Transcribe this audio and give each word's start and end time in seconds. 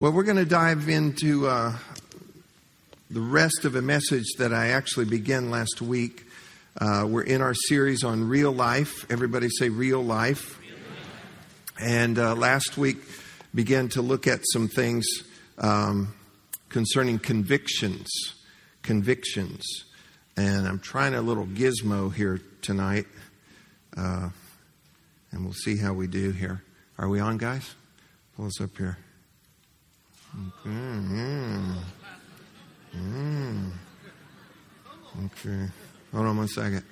Well, 0.00 0.12
we're 0.12 0.22
going 0.22 0.36
to 0.36 0.44
dive 0.44 0.88
into 0.88 1.48
uh, 1.48 1.76
the 3.10 3.20
rest 3.20 3.64
of 3.64 3.74
a 3.74 3.82
message 3.82 4.26
that 4.38 4.54
I 4.54 4.68
actually 4.68 5.06
began 5.06 5.50
last 5.50 5.82
week. 5.82 6.24
Uh, 6.80 7.04
we're 7.08 7.24
in 7.24 7.40
our 7.40 7.52
series 7.52 8.04
on 8.04 8.28
real 8.28 8.52
life. 8.52 9.10
Everybody 9.10 9.48
say 9.48 9.70
real 9.70 10.00
life. 10.00 10.60
And 11.80 12.16
uh, 12.16 12.36
last 12.36 12.78
week 12.78 12.98
began 13.52 13.88
to 13.88 14.00
look 14.00 14.28
at 14.28 14.38
some 14.52 14.68
things 14.68 15.04
um, 15.58 16.14
concerning 16.68 17.18
convictions. 17.18 18.08
Convictions. 18.82 19.64
And 20.36 20.68
I'm 20.68 20.78
trying 20.78 21.16
a 21.16 21.22
little 21.22 21.46
gizmo 21.46 22.14
here 22.14 22.40
tonight. 22.62 23.06
Uh, 23.96 24.28
and 25.32 25.42
we'll 25.42 25.54
see 25.54 25.76
how 25.76 25.92
we 25.92 26.06
do 26.06 26.30
here. 26.30 26.62
Are 26.98 27.08
we 27.08 27.18
on, 27.18 27.36
guys? 27.36 27.74
Pull 28.36 28.46
us 28.46 28.60
up 28.60 28.78
here. 28.78 28.96
Okay. 30.34 30.70
Mm. 30.70 31.76
Mm. 32.94 33.70
Okay. 35.24 35.66
Hold 36.12 36.26
on 36.26 36.36
one 36.36 36.48
second. 36.48 36.84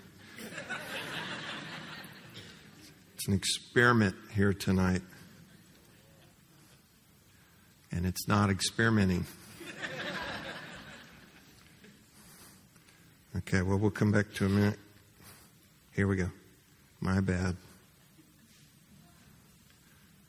It's 3.15 3.29
an 3.29 3.35
experiment 3.35 4.15
here 4.35 4.53
tonight. 4.53 5.03
And 7.93 8.07
it's 8.07 8.27
not 8.27 8.51
experimenting. 8.51 9.27
Okay, 13.39 13.61
well, 13.63 13.79
we'll 13.79 13.91
come 13.91 14.13
back 14.13 14.33
to 14.35 14.47
a 14.47 14.49
minute. 14.49 14.79
Here 15.95 16.07
we 16.09 16.17
go. 16.17 16.31
My 17.01 17.21
bad. 17.21 17.57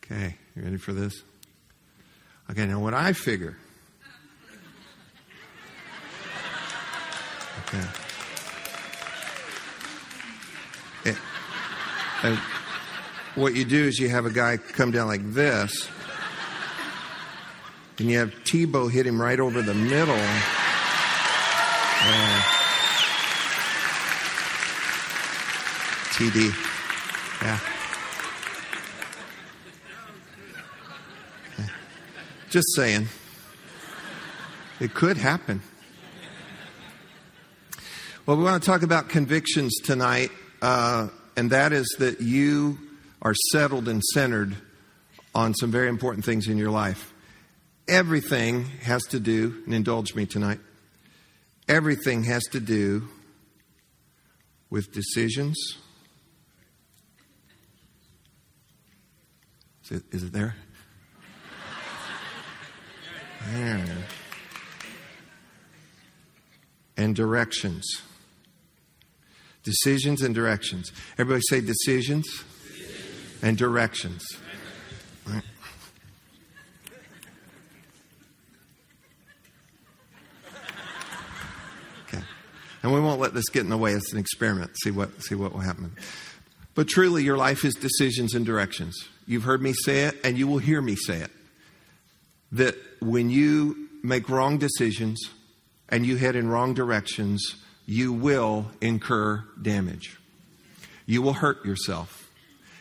Okay, 0.04 0.36
you 0.56 0.64
ready 0.64 0.78
for 0.78 0.94
this? 0.94 1.24
Okay, 2.50 2.66
now 2.66 2.80
what 2.80 2.94
I 2.94 3.14
figure. 3.14 3.58
Okay. 7.68 7.86
And 12.24 12.38
what 13.36 13.56
you 13.56 13.64
do 13.64 13.86
is 13.86 14.00
you 14.00 14.10
have 14.10 14.26
a 14.26 14.32
guy 14.32 14.58
come 14.58 14.90
down 14.92 15.08
like 15.08 15.34
this, 15.34 15.88
and 18.00 18.10
you 18.10 18.18
have 18.18 18.32
Tebow 18.44 18.92
hit 18.92 19.06
him 19.06 19.22
right 19.22 19.40
over 19.40 19.62
the 19.62 19.76
middle. 19.76 20.16
Uh, 22.00 22.42
TD. 26.16 26.54
Yeah. 27.44 27.60
Just 32.50 32.76
saying. 32.76 33.08
It 34.80 34.94
could 34.94 35.18
happen. 35.18 35.62
Well, 38.26 38.38
we 38.38 38.44
want 38.44 38.62
to 38.62 38.66
talk 38.66 38.84
about 38.84 39.10
convictions 39.10 39.76
tonight, 39.84 40.32
uh, 40.62 41.10
and 41.36 41.52
that 41.52 41.74
is 41.74 41.96
that 42.00 42.22
you 42.22 42.78
are 43.22 43.34
settled 43.52 43.88
and 43.88 44.04
centered 44.04 44.56
on 45.36 45.54
some 45.56 45.72
very 45.72 45.90
important 45.90 46.24
things 46.26 46.48
in 46.48 46.58
your 46.58 46.72
life. 46.72 47.14
Everything 47.88 48.66
has 48.84 49.04
to 49.08 49.20
do, 49.20 49.62
and 49.66 49.74
indulge 49.74 50.16
me 50.16 50.26
tonight, 50.26 50.60
everything 51.68 52.24
has 52.24 52.44
to 52.52 52.60
do 52.60 53.08
with 54.70 54.92
decisions. 54.94 55.78
Is 59.86 59.98
it, 59.98 60.04
is 60.12 60.24
it 60.24 60.34
there? 60.34 60.56
And 66.96 67.16
directions. 67.16 67.86
Decisions 69.64 70.22
and 70.22 70.34
directions. 70.34 70.92
Everybody 71.18 71.42
say 71.50 71.62
decisions, 71.62 72.26
decisions. 72.26 73.44
and 73.44 73.58
directions. 73.58 74.24
Okay. 82.08 82.24
And 82.82 82.94
we 82.94 83.00
won't 83.00 83.20
let 83.20 83.34
this 83.34 83.50
get 83.50 83.62
in 83.62 83.70
the 83.70 83.78
way. 83.78 83.92
It's 83.92 84.14
an 84.14 84.20
experiment. 84.20 84.72
See 84.82 84.92
what, 84.92 85.22
see 85.22 85.36
what 85.36 85.54
will 85.54 85.60
happen. 85.60 85.96
But 86.74 86.88
truly, 86.88 87.24
your 87.24 87.38
life 87.38 87.66
is 87.66 87.74
decisions 87.76 88.34
and 88.34 88.46
directions. 88.46 88.96
You've 89.28 89.44
heard 89.44 89.62
me 89.62 89.74
say 89.74 90.06
it, 90.06 90.16
and 90.24 90.38
you 90.38 90.48
will 90.48 90.60
hear 90.60 90.82
me 90.82 90.96
say 90.96 91.18
it 91.18 91.32
that 92.52 92.76
when 93.02 93.30
you 93.30 93.90
make 94.04 94.30
wrong 94.30 94.58
decisions 94.58 95.20
and 95.90 96.06
you 96.06 96.18
head 96.18 96.36
in 96.36 96.50
wrong 96.50 96.74
directions, 96.74 97.56
you 97.86 98.14
will 98.14 98.68
incur 98.82 99.44
damage. 99.62 100.18
You 101.06 101.22
will 101.22 101.34
hurt 101.34 101.66
yourself. 101.66 102.30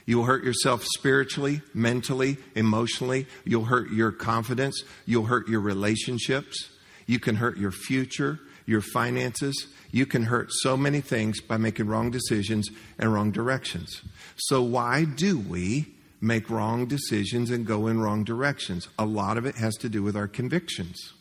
You 0.05 0.19
will 0.19 0.25
hurt 0.25 0.45
yourself 0.45 0.85
spiritually, 0.85 1.63
mentally, 1.75 2.39
emotionally. 2.55 3.27
You'll 3.45 3.65
hurt 3.65 3.91
your 3.91 4.13
confidence. 4.13 4.83
You'll 5.05 5.27
hurt 5.27 5.49
your 5.49 5.61
relationships. 5.61 6.71
You 7.07 7.19
can 7.19 7.37
hurt 7.37 7.57
your 7.57 7.73
future, 7.73 8.39
your 8.67 8.81
finances. 8.81 9.67
You 9.91 10.07
can 10.07 10.25
hurt 10.25 10.53
so 10.53 10.77
many 10.77 11.01
things 11.01 11.41
by 11.41 11.57
making 11.57 11.87
wrong 11.87 12.11
decisions 12.11 12.69
and 12.99 13.13
wrong 13.13 13.33
directions. 13.33 14.03
So, 14.37 14.63
why 14.63 15.05
do 15.05 15.39
we 15.39 15.87
make 16.27 16.51
wrong 16.51 16.87
decisions 16.87 17.51
and 17.51 17.65
go 17.65 17.87
in 17.87 18.01
wrong 18.01 18.25
directions. 18.25 18.89
A 18.99 19.07
lot 19.07 19.39
of 19.39 19.47
it 19.47 19.55
has 19.57 19.75
to 19.77 19.89
do 19.89 20.03
with 20.03 20.17
our 20.17 20.29
convictions. 20.29 21.13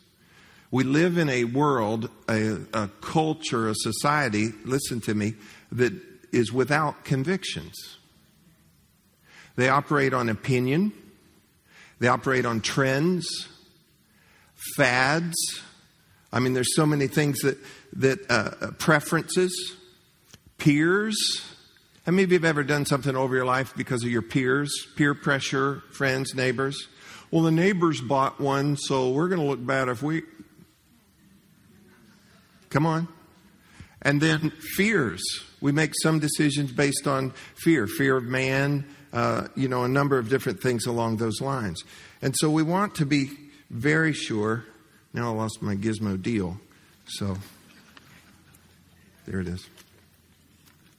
We 0.72 0.84
live 0.84 1.18
in 1.18 1.30
a 1.30 1.44
world, 1.44 2.10
a, 2.28 2.58
a 2.74 2.90
culture, 3.02 3.70
a 3.70 3.76
society, 3.76 4.50
listen 4.66 5.00
to 5.02 5.14
me, 5.14 5.36
that 5.72 5.94
is 6.32 6.52
without 6.52 7.06
convictions. 7.06 7.98
They 9.56 9.70
operate 9.70 10.14
on 10.14 10.28
opinion, 10.28 10.92
they 12.00 12.08
operate 12.08 12.46
on 12.46 12.60
trends, 12.60 13.48
fads. 14.76 15.36
I 16.34 16.40
mean, 16.40 16.54
there's 16.54 16.76
so 16.76 16.86
many 16.86 17.08
things 17.08 17.40
that, 17.40 17.58
that 17.94 18.20
uh, 18.30 18.72
preferences, 18.78 19.54
peers, 20.58 21.55
how 22.06 22.12
many 22.12 22.24
of 22.24 22.32
you 22.32 22.38
have 22.38 22.46
ever 22.46 22.64
done 22.64 22.86
something 22.86 23.16
over 23.16 23.36
your 23.36 23.46
life 23.46 23.74
because 23.76 24.04
of 24.04 24.12
your 24.12 24.22
peers, 24.22 24.88
peer 24.96 25.16
pressure, 25.16 25.82
friends, 25.92 26.36
neighbors? 26.36 26.88
Well, 27.32 27.42
the 27.42 27.52
neighbors 27.52 28.00
bought 28.00 28.40
one, 28.40 28.78
so 28.78 29.10
we're 29.10 29.28
going 29.28 29.42
to 29.42 29.48
look 29.48 29.66
bad 29.66 29.90
if 29.90 30.04
we. 30.04 30.22
Come 32.70 32.86
on. 32.86 33.08
And 34.04 34.22
then 34.22 34.52
fears. 34.52 35.24
We 35.62 35.72
make 35.72 35.94
some 36.04 36.20
decisions 36.20 36.72
based 36.72 37.08
on 37.08 37.32
fear 37.56 37.88
fear 37.88 38.18
of 38.18 38.26
man, 38.26 38.86
uh, 39.12 39.48
you 39.56 39.68
know, 39.68 39.84
a 39.84 39.88
number 39.88 40.20
of 40.20 40.30
different 40.30 40.62
things 40.62 40.86
along 40.86 41.18
those 41.18 41.42
lines. 41.42 41.84
And 42.22 42.36
so 42.38 42.52
we 42.52 42.62
want 42.62 42.94
to 42.96 43.06
be 43.08 43.32
very 43.72 44.14
sure. 44.14 44.64
Now 45.12 45.34
I 45.34 45.36
lost 45.36 45.60
my 45.64 45.76
gizmo 45.76 46.22
deal. 46.22 46.60
So 47.08 47.38
there 49.26 49.40
it 49.40 49.48
is. 49.48 49.68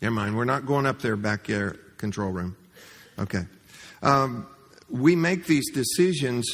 Never 0.03 0.15
mind. 0.15 0.37
We're 0.37 0.45
not 0.45 0.67
going 0.67 0.87
up 0.87 1.01
there 1.01 1.17
back 1.17 1.47
there, 1.47 1.77
control 1.97 2.31
room. 2.31 2.57
Okay. 3.19 3.45
Um, 4.03 4.47
we 4.91 5.17
make 5.17 5.47
these 5.47 5.71
decisions 5.73 6.47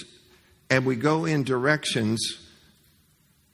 and 0.71 0.87
we 0.87 0.97
go 0.97 1.25
in 1.25 1.45
directions 1.45 2.21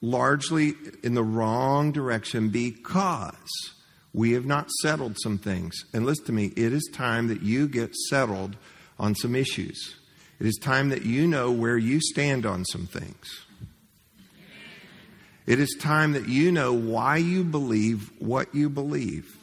largely 0.00 0.74
in 1.02 1.14
the 1.14 1.22
wrong 1.22 1.90
direction 1.90 2.50
because 2.50 3.34
we 4.12 4.32
have 4.32 4.46
not 4.46 4.70
settled 4.82 5.16
some 5.20 5.38
things. 5.38 5.74
And 5.92 6.06
listen 6.06 6.26
to 6.26 6.32
me, 6.32 6.52
it 6.56 6.72
is 6.72 6.88
time 6.92 7.28
that 7.28 7.42
you 7.42 7.66
get 7.66 7.94
settled 7.94 8.56
on 8.98 9.14
some 9.14 9.34
issues. 9.34 9.96
It 10.38 10.46
is 10.46 10.58
time 10.62 10.90
that 10.90 11.02
you 11.04 11.26
know 11.26 11.50
where 11.50 11.76
you 11.76 12.00
stand 12.00 12.46
on 12.46 12.64
some 12.64 12.86
things. 12.86 13.26
It 15.46 15.58
is 15.58 15.76
time 15.80 16.12
that 16.12 16.28
you 16.28 16.52
know 16.52 16.72
why 16.72 17.16
you 17.16 17.42
believe 17.42 18.12
what 18.18 18.54
you 18.54 18.68
believe 18.68 19.37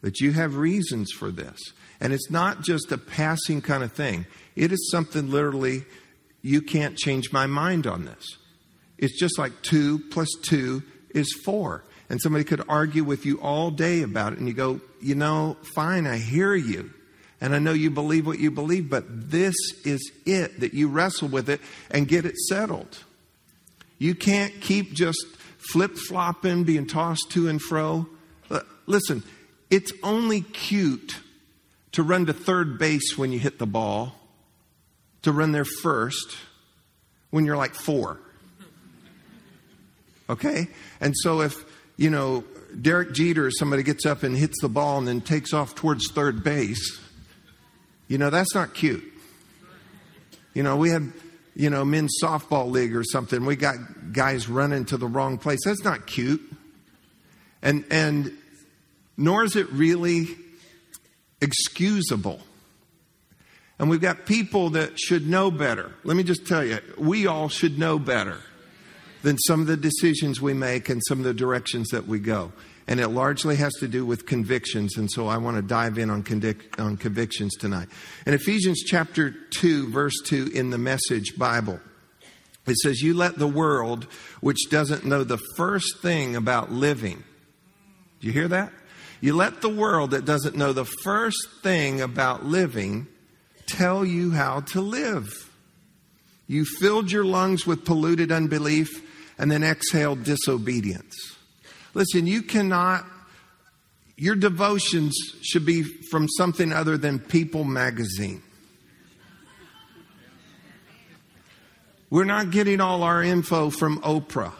that 0.00 0.20
you 0.20 0.32
have 0.32 0.56
reasons 0.56 1.10
for 1.12 1.30
this. 1.30 1.58
And 2.00 2.12
it's 2.12 2.30
not 2.30 2.62
just 2.62 2.92
a 2.92 2.98
passing 2.98 3.60
kind 3.60 3.82
of 3.82 3.92
thing, 3.92 4.26
it 4.54 4.72
is 4.72 4.90
something 4.90 5.30
literally, 5.30 5.84
you 6.42 6.62
can't 6.62 6.96
change 6.96 7.32
my 7.32 7.46
mind 7.46 7.86
on 7.86 8.04
this. 8.04 8.38
It's 8.96 9.18
just 9.18 9.38
like 9.38 9.62
two 9.62 10.00
plus 10.10 10.28
two 10.42 10.82
is 11.14 11.32
four. 11.44 11.84
And 12.10 12.20
somebody 12.22 12.44
could 12.44 12.62
argue 12.68 13.04
with 13.04 13.26
you 13.26 13.38
all 13.40 13.70
day 13.70 14.02
about 14.02 14.32
it, 14.32 14.38
and 14.38 14.48
you 14.48 14.54
go, 14.54 14.80
you 15.00 15.14
know, 15.14 15.56
fine, 15.74 16.06
I 16.06 16.16
hear 16.16 16.54
you. 16.54 16.90
And 17.40 17.54
I 17.54 17.58
know 17.58 17.72
you 17.72 17.90
believe 17.90 18.26
what 18.26 18.38
you 18.38 18.50
believe, 18.50 18.88
but 18.90 19.04
this 19.30 19.54
is 19.84 20.10
it 20.24 20.60
that 20.60 20.74
you 20.74 20.88
wrestle 20.88 21.28
with 21.28 21.48
it 21.50 21.60
and 21.90 22.08
get 22.08 22.24
it 22.24 22.36
settled. 22.36 23.04
You 23.98 24.14
can't 24.14 24.60
keep 24.60 24.92
just 24.92 25.24
flip 25.72 25.96
flopping, 25.96 26.64
being 26.64 26.86
tossed 26.86 27.30
to 27.30 27.48
and 27.48 27.60
fro. 27.60 28.08
Listen, 28.86 29.22
it's 29.70 29.92
only 30.02 30.40
cute 30.40 31.16
to 31.92 32.02
run 32.02 32.26
to 32.26 32.32
third 32.32 32.78
base 32.78 33.16
when 33.16 33.32
you 33.32 33.38
hit 33.38 33.58
the 33.58 33.66
ball, 33.66 34.14
to 35.22 35.32
run 35.32 35.52
there 35.52 35.64
first, 35.64 36.36
when 37.30 37.44
you're 37.44 37.56
like 37.56 37.74
four. 37.74 38.18
Okay? 40.30 40.68
And 41.00 41.14
so 41.16 41.40
if, 41.40 41.64
you 41.96 42.10
know, 42.10 42.44
Derek 42.80 43.12
Jeter, 43.12 43.46
or 43.46 43.50
somebody 43.50 43.82
gets 43.82 44.06
up 44.06 44.22
and 44.22 44.36
hits 44.36 44.60
the 44.60 44.68
ball 44.68 44.98
and 44.98 45.08
then 45.08 45.20
takes 45.20 45.52
off 45.52 45.74
towards 45.74 46.10
third 46.10 46.44
base, 46.44 47.00
you 48.08 48.18
know, 48.18 48.30
that's 48.30 48.54
not 48.54 48.74
cute. 48.74 49.04
You 50.54 50.62
know, 50.62 50.76
we 50.76 50.90
had, 50.90 51.12
you 51.54 51.70
know, 51.70 51.84
men's 51.84 52.16
softball 52.22 52.70
league 52.70 52.94
or 52.94 53.04
something. 53.04 53.44
We 53.44 53.56
got 53.56 53.76
guys 54.12 54.48
running 54.48 54.84
to 54.86 54.96
the 54.96 55.06
wrong 55.06 55.38
place. 55.38 55.60
That's 55.64 55.84
not 55.84 56.06
cute. 56.06 56.42
And, 57.62 57.84
and 57.90 58.37
nor 59.18 59.44
is 59.44 59.56
it 59.56 59.70
really 59.70 60.28
excusable. 61.42 62.40
And 63.78 63.90
we've 63.90 64.00
got 64.00 64.24
people 64.26 64.70
that 64.70 64.98
should 64.98 65.28
know 65.28 65.50
better. 65.50 65.92
Let 66.04 66.16
me 66.16 66.22
just 66.22 66.46
tell 66.46 66.64
you, 66.64 66.78
we 66.96 67.26
all 67.26 67.48
should 67.48 67.78
know 67.78 67.98
better 67.98 68.38
than 69.22 69.36
some 69.38 69.60
of 69.60 69.66
the 69.66 69.76
decisions 69.76 70.40
we 70.40 70.54
make 70.54 70.88
and 70.88 71.02
some 71.06 71.18
of 71.18 71.24
the 71.24 71.34
directions 71.34 71.88
that 71.88 72.06
we 72.06 72.20
go. 72.20 72.52
And 72.86 73.00
it 73.00 73.08
largely 73.08 73.56
has 73.56 73.74
to 73.74 73.88
do 73.88 74.06
with 74.06 74.24
convictions. 74.24 74.96
And 74.96 75.10
so 75.10 75.26
I 75.26 75.36
want 75.36 75.56
to 75.56 75.62
dive 75.62 75.98
in 75.98 76.10
on, 76.10 76.22
convic- 76.22 76.80
on 76.80 76.96
convictions 76.96 77.54
tonight. 77.56 77.88
In 78.24 78.34
Ephesians 78.34 78.82
chapter 78.84 79.30
2, 79.30 79.90
verse 79.90 80.18
2 80.24 80.52
in 80.54 80.70
the 80.70 80.78
Message 80.78 81.36
Bible, 81.36 81.80
it 82.66 82.76
says, 82.76 83.02
You 83.02 83.14
let 83.14 83.36
the 83.38 83.48
world, 83.48 84.04
which 84.40 84.70
doesn't 84.70 85.04
know 85.04 85.24
the 85.24 85.38
first 85.56 86.00
thing 86.00 86.34
about 86.34 86.72
living, 86.72 87.24
do 88.20 88.26
you 88.26 88.32
hear 88.32 88.48
that? 88.48 88.72
You 89.20 89.34
let 89.34 89.62
the 89.62 89.68
world 89.68 90.12
that 90.12 90.24
doesn't 90.24 90.56
know 90.56 90.72
the 90.72 90.84
first 90.84 91.48
thing 91.62 92.00
about 92.00 92.44
living 92.44 93.08
tell 93.66 94.04
you 94.04 94.30
how 94.30 94.60
to 94.60 94.80
live. 94.80 95.50
You 96.46 96.64
filled 96.64 97.10
your 97.10 97.24
lungs 97.24 97.66
with 97.66 97.84
polluted 97.84 98.32
unbelief 98.32 99.04
and 99.38 99.50
then 99.50 99.62
exhaled 99.62 100.24
disobedience. 100.24 101.36
Listen, 101.94 102.26
you 102.26 102.42
cannot, 102.42 103.04
your 104.16 104.36
devotions 104.36 105.16
should 105.42 105.66
be 105.66 105.82
from 105.82 106.28
something 106.28 106.72
other 106.72 106.96
than 106.96 107.18
People 107.18 107.64
magazine. 107.64 108.42
We're 112.10 112.24
not 112.24 112.50
getting 112.50 112.80
all 112.80 113.02
our 113.02 113.22
info 113.22 113.68
from 113.68 114.00
Oprah. 114.00 114.54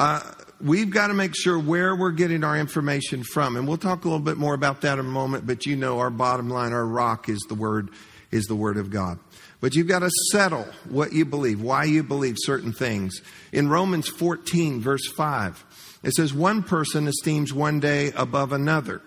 Uh, 0.00 0.20
we've 0.62 0.90
got 0.90 1.08
to 1.08 1.14
make 1.14 1.34
sure 1.34 1.58
where 1.58 1.94
we're 1.94 2.10
getting 2.10 2.44
our 2.44 2.56
information 2.56 3.22
from. 3.22 3.56
And 3.56 3.66
we'll 3.66 3.78
talk 3.78 4.04
a 4.04 4.08
little 4.08 4.24
bit 4.24 4.36
more 4.36 4.54
about 4.54 4.82
that 4.82 4.98
in 4.98 5.06
a 5.06 5.08
moment, 5.08 5.46
but 5.46 5.66
you 5.66 5.76
know 5.76 5.98
our 5.98 6.10
bottom 6.10 6.48
line, 6.48 6.72
our 6.72 6.86
rock 6.86 7.28
is 7.28 7.40
the 7.48 7.54
word 7.54 7.90
is 8.30 8.46
the 8.46 8.54
word 8.54 8.76
of 8.76 8.90
God. 8.90 9.18
But 9.60 9.74
you've 9.74 9.88
got 9.88 9.98
to 10.00 10.10
settle 10.30 10.66
what 10.88 11.12
you 11.12 11.24
believe, 11.24 11.60
why 11.60 11.84
you 11.84 12.02
believe 12.02 12.36
certain 12.38 12.72
things. 12.72 13.20
In 13.52 13.68
Romans 13.68 14.08
14 14.08 14.80
verse 14.80 15.06
5, 15.08 15.64
it 16.02 16.12
says 16.12 16.32
one 16.32 16.62
person 16.62 17.08
esteems 17.08 17.52
one 17.52 17.80
day 17.80 18.12
above 18.16 18.52
another. 18.52 19.02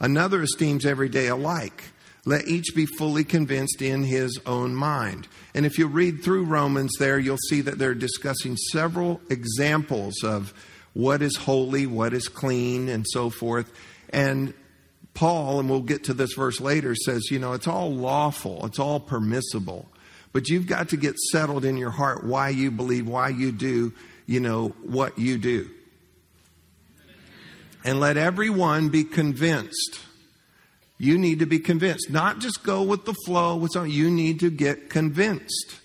Another 0.00 0.42
esteems 0.42 0.84
every 0.84 1.08
day 1.08 1.28
alike. 1.28 1.84
Let 2.26 2.48
each 2.48 2.74
be 2.74 2.86
fully 2.86 3.22
convinced 3.22 3.82
in 3.82 4.02
his 4.02 4.40
own 4.46 4.74
mind. 4.74 5.28
And 5.54 5.64
if 5.64 5.78
you 5.78 5.86
read 5.86 6.24
through 6.24 6.44
Romans 6.44 6.92
there, 6.98 7.18
you'll 7.18 7.36
see 7.36 7.60
that 7.60 7.78
they're 7.78 7.94
discussing 7.94 8.56
several 8.56 9.20
examples 9.28 10.24
of 10.24 10.52
what 10.94 11.20
is 11.22 11.36
holy, 11.36 11.86
what 11.86 12.14
is 12.14 12.28
clean, 12.28 12.88
and 12.88 13.04
so 13.06 13.28
forth. 13.28 13.70
And 14.10 14.54
Paul, 15.12 15.60
and 15.60 15.68
we'll 15.68 15.80
get 15.80 16.04
to 16.04 16.14
this 16.14 16.32
verse 16.34 16.60
later, 16.60 16.94
says, 16.94 17.30
you 17.30 17.38
know, 17.38 17.52
it's 17.52 17.68
all 17.68 17.92
lawful, 17.92 18.64
it's 18.66 18.78
all 18.78 19.00
permissible. 19.00 19.86
But 20.32 20.48
you've 20.48 20.66
got 20.66 20.88
to 20.88 20.96
get 20.96 21.16
settled 21.18 21.64
in 21.64 21.76
your 21.76 21.90
heart 21.90 22.24
why 22.24 22.48
you 22.48 22.70
believe, 22.70 23.06
why 23.06 23.28
you 23.28 23.52
do, 23.52 23.92
you 24.26 24.40
know, 24.40 24.68
what 24.82 25.18
you 25.18 25.38
do. 25.38 25.70
And 27.84 28.00
let 28.00 28.16
everyone 28.16 28.88
be 28.88 29.04
convinced. 29.04 30.00
You 30.98 31.18
need 31.18 31.40
to 31.40 31.46
be 31.46 31.58
convinced. 31.58 32.10
Not 32.10 32.38
just 32.38 32.64
go 32.64 32.82
with 32.82 33.04
the 33.04 33.14
flow 33.26 33.56
with 33.56 33.72
something. 33.72 33.92
You 33.92 34.10
need 34.10 34.40
to 34.40 34.50
get 34.50 34.90
convinced. 34.90 35.80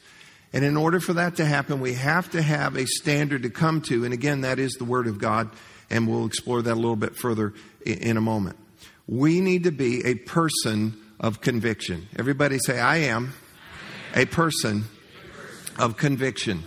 And 0.51 0.65
in 0.65 0.77
order 0.77 0.99
for 0.99 1.13
that 1.13 1.35
to 1.35 1.45
happen, 1.45 1.79
we 1.79 1.93
have 1.93 2.31
to 2.31 2.41
have 2.41 2.75
a 2.75 2.85
standard 2.85 3.43
to 3.43 3.49
come 3.49 3.81
to. 3.83 4.03
And 4.03 4.13
again, 4.13 4.41
that 4.41 4.57
is 4.57 4.73
the 4.73 4.85
Word 4.85 5.07
of 5.07 5.19
God. 5.19 5.49
And 5.89 6.07
we'll 6.07 6.25
explore 6.25 6.61
that 6.61 6.73
a 6.73 6.75
little 6.75 6.95
bit 6.95 7.15
further 7.15 7.53
in 7.85 8.17
a 8.17 8.21
moment. 8.21 8.57
We 9.07 9.41
need 9.41 9.63
to 9.63 9.71
be 9.71 10.05
a 10.05 10.15
person 10.15 10.97
of 11.19 11.41
conviction. 11.41 12.07
Everybody 12.17 12.57
say, 12.59 12.79
I 12.79 12.97
am 12.97 13.33
a 14.15 14.25
person 14.25 14.85
of 15.77 15.97
conviction. 15.97 16.63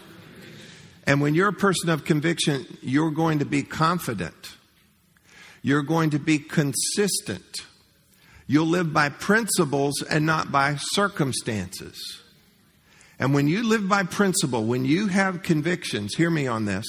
And 1.05 1.21
when 1.21 1.35
you're 1.35 1.49
a 1.49 1.53
person 1.53 1.91
of 1.91 2.05
conviction, 2.05 2.79
you're 2.83 3.11
going 3.11 3.41
to 3.41 3.45
be 3.45 3.63
confident. 3.63 4.57
You're 5.63 5.83
going 5.83 6.11
to 6.11 6.19
be 6.19 6.39
consistent. 6.39 7.67
You'll 8.47 8.67
live 8.67 8.93
by 8.93 9.09
principles 9.09 10.03
and 10.03 10.27
not 10.27 10.53
by 10.53 10.77
circumstances. 10.79 12.22
And 13.23 13.33
when 13.33 13.47
you 13.47 13.63
live 13.63 13.89
by 13.89 14.03
principle, 14.03 14.65
when 14.65 14.85
you 14.85 15.07
have 15.07 15.45
convictions, 15.45 16.17
hear 16.17 16.29
me 16.29 16.49
on 16.49 16.65
this, 16.65 16.85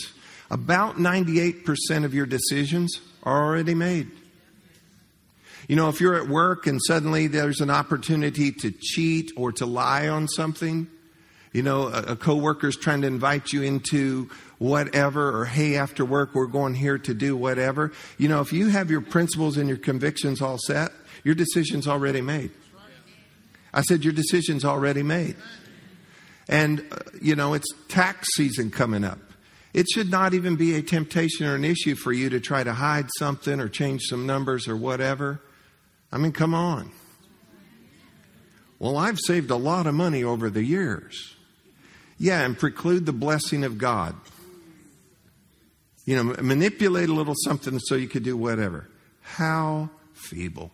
about 0.50 0.96
98% 0.96 2.06
of 2.06 2.16
your 2.16 2.26
decisions 2.26 3.00
are 3.22 3.46
already 3.46 3.76
made. 3.76 4.10
You 5.68 5.76
know, 5.76 5.90
if 5.90 6.02
you're 6.02 6.16
at 6.16 6.28
work 6.28 6.66
and 6.66 6.82
suddenly 6.88 7.28
there's 7.28 7.62
an 7.62 7.70
opportunity 7.70 8.52
to 8.52 8.72
cheat 8.72 9.32
or 9.38 9.52
to 9.52 9.68
lie 9.68 10.08
on 10.08 10.28
something, 10.28 10.88
you 11.52 11.62
know, 11.62 11.90
a, 11.90 12.02
a 12.02 12.16
coworker's 12.16 12.78
trying 12.78 13.02
to 13.02 13.08
invite 13.08 13.54
you 13.54 13.62
into 13.62 14.28
whatever, 14.58 15.40
or 15.40 15.46
hey, 15.46 15.76
after 15.76 16.04
work, 16.04 16.34
we're 16.34 16.48
going 16.48 16.74
here 16.74 16.98
to 16.98 17.14
do 17.14 17.38
whatever. 17.38 17.92
You 18.18 18.28
know, 18.28 18.42
if 18.42 18.52
you 18.52 18.70
have 18.70 18.90
your 18.90 19.02
principles 19.02 19.58
and 19.58 19.70
your 19.70 19.78
convictions 19.78 20.42
all 20.42 20.58
set, 20.58 20.94
your 21.24 21.36
decision's 21.36 21.88
already 21.88 22.22
made. 22.22 22.50
I 23.72 23.84
said, 23.84 24.04
your 24.04 24.14
decision's 24.14 24.66
already 24.66 25.04
made. 25.04 25.36
And, 26.48 26.86
uh, 26.92 26.98
you 27.22 27.36
know, 27.36 27.54
it's 27.54 27.68
tax 27.88 28.28
season 28.36 28.72
coming 28.72 29.04
up. 29.04 29.20
It 29.74 29.88
should 29.90 30.12
not 30.12 30.34
even 30.34 30.56
be 30.56 30.76
a 30.76 30.82
temptation 30.82 31.48
or 31.48 31.56
an 31.56 31.66
issue 31.66 31.96
for 31.96 32.12
you 32.12 32.30
to 32.30 32.40
try 32.40 32.64
to 32.64 32.74
hide 32.74 33.10
something 33.18 33.60
or 33.60 33.68
change 33.68 34.04
some 34.04 34.28
numbers 34.28 34.68
or 34.68 34.78
whatever. 34.78 35.42
I 36.12 36.18
mean, 36.18 36.32
come 36.32 36.54
on. 36.54 36.92
Well, 38.78 38.98
I've 38.98 39.20
saved 39.20 39.50
a 39.50 39.56
lot 39.56 39.88
of 39.88 39.96
money 39.96 40.24
over 40.24 40.50
the 40.50 40.64
years. 40.64 41.36
Yeah, 42.20 42.42
and 42.42 42.58
preclude 42.58 43.06
the 43.06 43.14
blessing 43.14 43.64
of 43.64 43.78
God. 43.78 44.16
You 46.06 46.18
know, 46.18 46.36
manipulate 46.42 47.10
a 47.10 47.14
little 47.14 47.34
something 47.36 47.80
so 47.80 47.96
you 47.96 48.08
could 48.08 48.24
do 48.24 48.38
whatever. 48.38 48.90
How 49.22 49.90
feeble. 50.14 50.72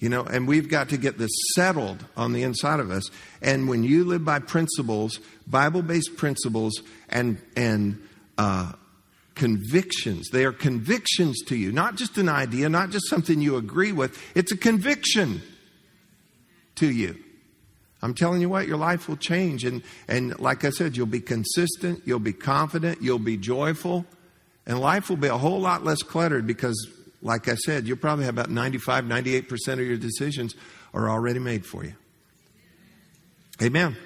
You 0.00 0.08
know, 0.08 0.24
and 0.24 0.46
we've 0.46 0.68
got 0.68 0.90
to 0.90 0.96
get 0.96 1.18
this 1.18 1.30
settled 1.54 2.04
on 2.16 2.32
the 2.32 2.42
inside 2.42 2.80
of 2.80 2.90
us. 2.90 3.08
And 3.40 3.68
when 3.68 3.84
you 3.84 4.04
live 4.04 4.24
by 4.24 4.38
principles, 4.40 5.18
Bible 5.46 5.82
based 5.82 6.16
principles, 6.16 6.82
and, 7.08 7.40
and 7.56 8.02
uh, 8.36 8.72
convictions, 9.34 10.28
they 10.30 10.44
are 10.44 10.52
convictions 10.52 11.40
to 11.46 11.56
you, 11.56 11.72
not 11.72 11.96
just 11.96 12.18
an 12.18 12.28
idea, 12.28 12.68
not 12.68 12.90
just 12.90 13.08
something 13.08 13.40
you 13.40 13.56
agree 13.56 13.92
with, 13.92 14.20
it's 14.34 14.52
a 14.52 14.56
conviction 14.56 15.42
to 16.76 16.90
you. 16.90 17.16
I'm 18.02 18.12
telling 18.12 18.42
you 18.42 18.50
what, 18.50 18.68
your 18.68 18.76
life 18.76 19.08
will 19.08 19.16
change. 19.16 19.64
And, 19.64 19.82
and 20.08 20.38
like 20.38 20.64
I 20.64 20.70
said, 20.70 20.94
you'll 20.94 21.06
be 21.06 21.20
consistent, 21.20 22.02
you'll 22.04 22.18
be 22.18 22.34
confident, 22.34 23.00
you'll 23.00 23.18
be 23.18 23.38
joyful, 23.38 24.04
and 24.66 24.78
life 24.78 25.08
will 25.08 25.16
be 25.16 25.28
a 25.28 25.38
whole 25.38 25.60
lot 25.60 25.84
less 25.84 26.02
cluttered 26.02 26.46
because 26.46 26.86
like 27.24 27.48
I 27.48 27.54
said, 27.54 27.88
you'll 27.88 27.96
probably 27.96 28.26
have 28.26 28.34
about 28.34 28.50
95, 28.50 29.04
98% 29.04 29.72
of 29.72 29.80
your 29.80 29.96
decisions 29.96 30.54
are 30.92 31.10
already 31.10 31.40
made 31.40 31.66
for 31.66 31.84
you. 31.84 31.94
Amen. 33.62 33.96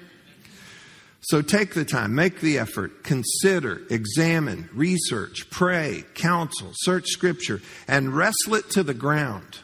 So 1.21 1.41
take 1.41 1.73
the 1.73 1.83
time, 1.83 2.15
make 2.15 2.39
the 2.39 2.59
effort, 2.59 3.03
consider, 3.03 3.81
examine, 3.89 4.69
research, 4.73 5.49
pray, 5.51 6.05
counsel, 6.15 6.71
search 6.73 7.07
scripture, 7.07 7.61
and 7.87 8.15
wrestle 8.15 8.55
it 8.55 8.69
to 8.71 8.83
the 8.83 8.93
ground. 8.93 9.59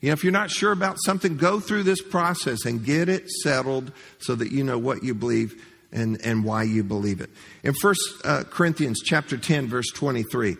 You 0.00 0.08
know, 0.08 0.14
if 0.14 0.24
you're 0.24 0.32
not 0.32 0.50
sure 0.50 0.72
about 0.72 0.96
something, 1.04 1.36
go 1.36 1.60
through 1.60 1.82
this 1.82 2.00
process 2.00 2.64
and 2.64 2.84
get 2.84 3.08
it 3.08 3.30
settled 3.30 3.92
so 4.18 4.34
that 4.34 4.50
you 4.50 4.64
know 4.64 4.78
what 4.78 5.04
you 5.04 5.14
believe 5.14 5.62
and, 5.92 6.18
and 6.24 6.42
why 6.42 6.62
you 6.62 6.82
believe 6.82 7.20
it. 7.20 7.30
In 7.62 7.74
1 7.80 7.94
uh, 8.24 8.44
Corinthians 8.48 9.00
chapter 9.04 9.36
10, 9.36 9.68
verse 9.68 9.90
23, 9.92 10.56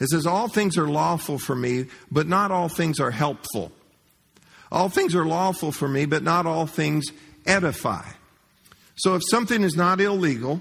it 0.00 0.08
says, 0.08 0.26
All 0.26 0.48
things 0.48 0.78
are 0.78 0.88
lawful 0.88 1.38
for 1.38 1.54
me, 1.54 1.86
but 2.10 2.26
not 2.26 2.50
all 2.50 2.68
things 2.68 2.98
are 2.98 3.10
helpful. 3.10 3.70
All 4.72 4.88
things 4.88 5.14
are 5.14 5.26
lawful 5.26 5.72
for 5.72 5.88
me, 5.88 6.06
but 6.06 6.22
not 6.22 6.46
all 6.46 6.66
things 6.66 7.06
edify. 7.46 8.04
So 8.96 9.14
if 9.14 9.22
something 9.30 9.62
is 9.62 9.76
not 9.76 10.00
illegal, 10.00 10.60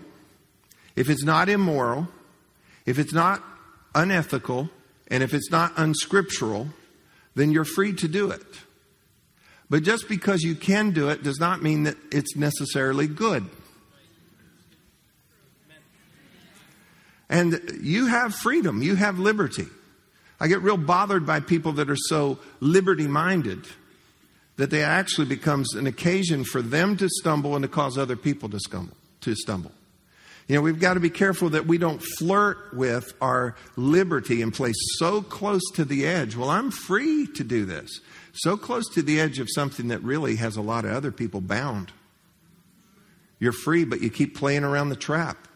if 0.96 1.10
it's 1.10 1.24
not 1.24 1.50
immoral, 1.50 2.08
if 2.86 3.00
it's 3.00 3.13
not 3.13 3.43
unethical, 3.96 4.69
and 5.08 5.24
if 5.24 5.34
it's 5.34 5.51
not 5.51 5.74
unscriptural, 5.77 6.67
then 7.36 7.51
you're 7.51 7.65
free 7.65 7.93
to 7.93 8.08
do 8.08 8.31
it. 8.31 8.43
But 9.69 9.84
just 9.84 10.10
because 10.10 10.41
you 10.41 10.55
can 10.55 10.91
do 10.91 11.10
it 11.10 11.24
does 11.24 11.39
not 11.39 11.62
mean 11.62 11.84
that 11.84 11.96
it's 12.12 12.36
necessarily 12.36 13.08
good. 13.08 13.48
And 17.29 17.79
you 17.81 18.07
have 18.07 18.33
freedom, 18.33 18.81
you 18.81 18.95
have 18.95 19.19
liberty. 19.19 19.67
I 20.39 20.48
get 20.48 20.62
real 20.62 20.77
bothered 20.77 21.25
by 21.25 21.41
people 21.41 21.74
that 21.74 21.89
are 21.89 21.98
so 21.98 22.39
liberty 22.59 23.07
minded 23.07 23.65
that 24.55 24.71
they 24.71 24.83
actually 24.83 25.27
becomes 25.27 25.74
an 25.75 25.86
occasion 25.86 26.43
for 26.43 26.62
them 26.62 26.98
to 26.98 27.07
stumble 27.09 27.55
and 27.55 27.63
to 27.63 27.69
cause 27.69 27.98
other 27.98 28.15
people 28.15 28.50
to 28.50 28.59
stumble 28.59 28.95
to 29.21 29.36
stumble. 29.36 29.71
You 30.48 30.55
know, 30.55 30.62
we've 30.62 30.79
got 30.79 30.95
to 30.95 31.00
be 31.00 31.12
careful 31.12 31.50
that 31.51 31.67
we 31.67 31.77
don't 31.77 32.01
flirt 32.01 32.74
with 32.74 33.13
our 33.21 33.55
liberty 33.75 34.41
and 34.41 34.51
place 34.53 34.75
so 34.98 35.21
close 35.21 35.62
to 35.75 35.86
the 35.86 36.07
edge. 36.07 36.36
Well, 36.36 36.50
I'm 36.50 36.71
free 36.71 37.27
to 37.36 37.43
do 37.43 37.65
this. 37.65 38.00
So 38.33 38.57
close 38.57 38.88
to 38.95 39.01
the 39.01 39.19
edge 39.19 39.39
of 39.39 39.48
something 39.53 39.89
that 39.89 40.01
really 40.01 40.38
has 40.38 40.57
a 40.57 40.62
lot 40.62 40.86
of 40.86 40.91
other 40.91 41.12
people 41.12 41.41
bound. 41.41 41.91
You're 43.39 43.51
free, 43.51 43.86
but 43.86 44.01
you 44.01 44.09
keep 44.09 44.36
playing 44.36 44.63
around 44.63 44.89
the 44.89 44.95
trap. 44.95 45.48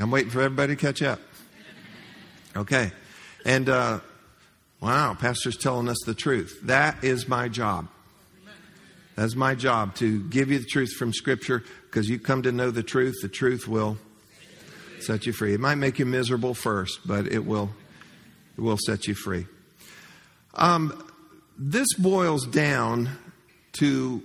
I'm 0.00 0.10
waiting 0.10 0.30
for 0.30 0.40
everybody 0.40 0.76
to 0.76 0.80
catch 0.80 1.02
up. 1.02 1.20
Okay. 2.56 2.90
And, 3.44 3.68
uh, 3.68 4.00
wow, 4.80 5.14
Pastor's 5.14 5.56
telling 5.56 5.88
us 5.88 5.98
the 6.06 6.14
truth. 6.14 6.58
That 6.64 7.04
is 7.04 7.28
my 7.28 7.48
job. 7.48 7.88
That's 9.16 9.36
my 9.36 9.54
job 9.54 9.94
to 9.96 10.22
give 10.28 10.50
you 10.50 10.58
the 10.58 10.64
truth 10.64 10.92
from 10.92 11.12
Scripture 11.12 11.62
because 11.84 12.08
you 12.08 12.18
come 12.18 12.42
to 12.42 12.52
know 12.52 12.70
the 12.70 12.82
truth. 12.82 13.16
The 13.20 13.28
truth 13.28 13.68
will 13.68 13.98
set 15.00 15.26
you 15.26 15.32
free. 15.32 15.54
It 15.54 15.60
might 15.60 15.74
make 15.74 15.98
you 15.98 16.06
miserable 16.06 16.54
first, 16.54 17.00
but 17.06 17.26
it 17.26 17.44
will, 17.44 17.70
it 18.56 18.60
will 18.60 18.78
set 18.78 19.06
you 19.06 19.14
free. 19.14 19.46
Um, 20.54 21.06
this 21.58 21.92
boils 21.98 22.46
down 22.46 23.10
to 23.72 24.22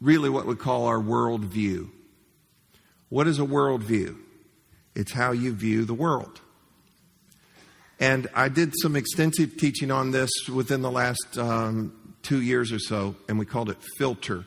really 0.00 0.30
what 0.30 0.46
we 0.46 0.56
call 0.56 0.86
our 0.86 0.98
worldview. 0.98 1.90
What 3.10 3.26
is 3.26 3.38
a 3.38 3.44
worldview? 3.44 4.16
It's 5.00 5.12
how 5.12 5.32
you 5.32 5.54
view 5.54 5.86
the 5.86 5.94
world. 5.94 6.40
And 7.98 8.28
I 8.34 8.48
did 8.48 8.74
some 8.82 8.96
extensive 8.96 9.56
teaching 9.56 9.90
on 9.90 10.10
this 10.10 10.30
within 10.52 10.82
the 10.82 10.90
last 10.90 11.38
um, 11.38 12.14
two 12.22 12.42
years 12.42 12.70
or 12.70 12.78
so, 12.78 13.16
and 13.26 13.38
we 13.38 13.46
called 13.46 13.70
it 13.70 13.78
Filter. 13.96 14.44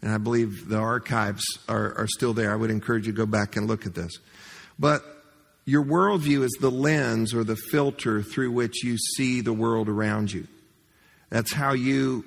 And 0.00 0.10
I 0.10 0.16
believe 0.16 0.66
the 0.66 0.78
archives 0.78 1.44
are, 1.68 1.94
are 1.98 2.06
still 2.08 2.32
there. 2.32 2.50
I 2.50 2.56
would 2.56 2.70
encourage 2.70 3.06
you 3.06 3.12
to 3.12 3.16
go 3.16 3.26
back 3.26 3.56
and 3.56 3.66
look 3.66 3.84
at 3.84 3.94
this. 3.94 4.12
But 4.78 5.04
your 5.66 5.84
worldview 5.84 6.42
is 6.42 6.56
the 6.58 6.70
lens 6.70 7.34
or 7.34 7.44
the 7.44 7.56
filter 7.56 8.22
through 8.22 8.52
which 8.52 8.82
you 8.82 8.96
see 8.96 9.42
the 9.42 9.52
world 9.52 9.90
around 9.90 10.32
you. 10.32 10.48
That's 11.28 11.52
how 11.52 11.74
you 11.74 12.24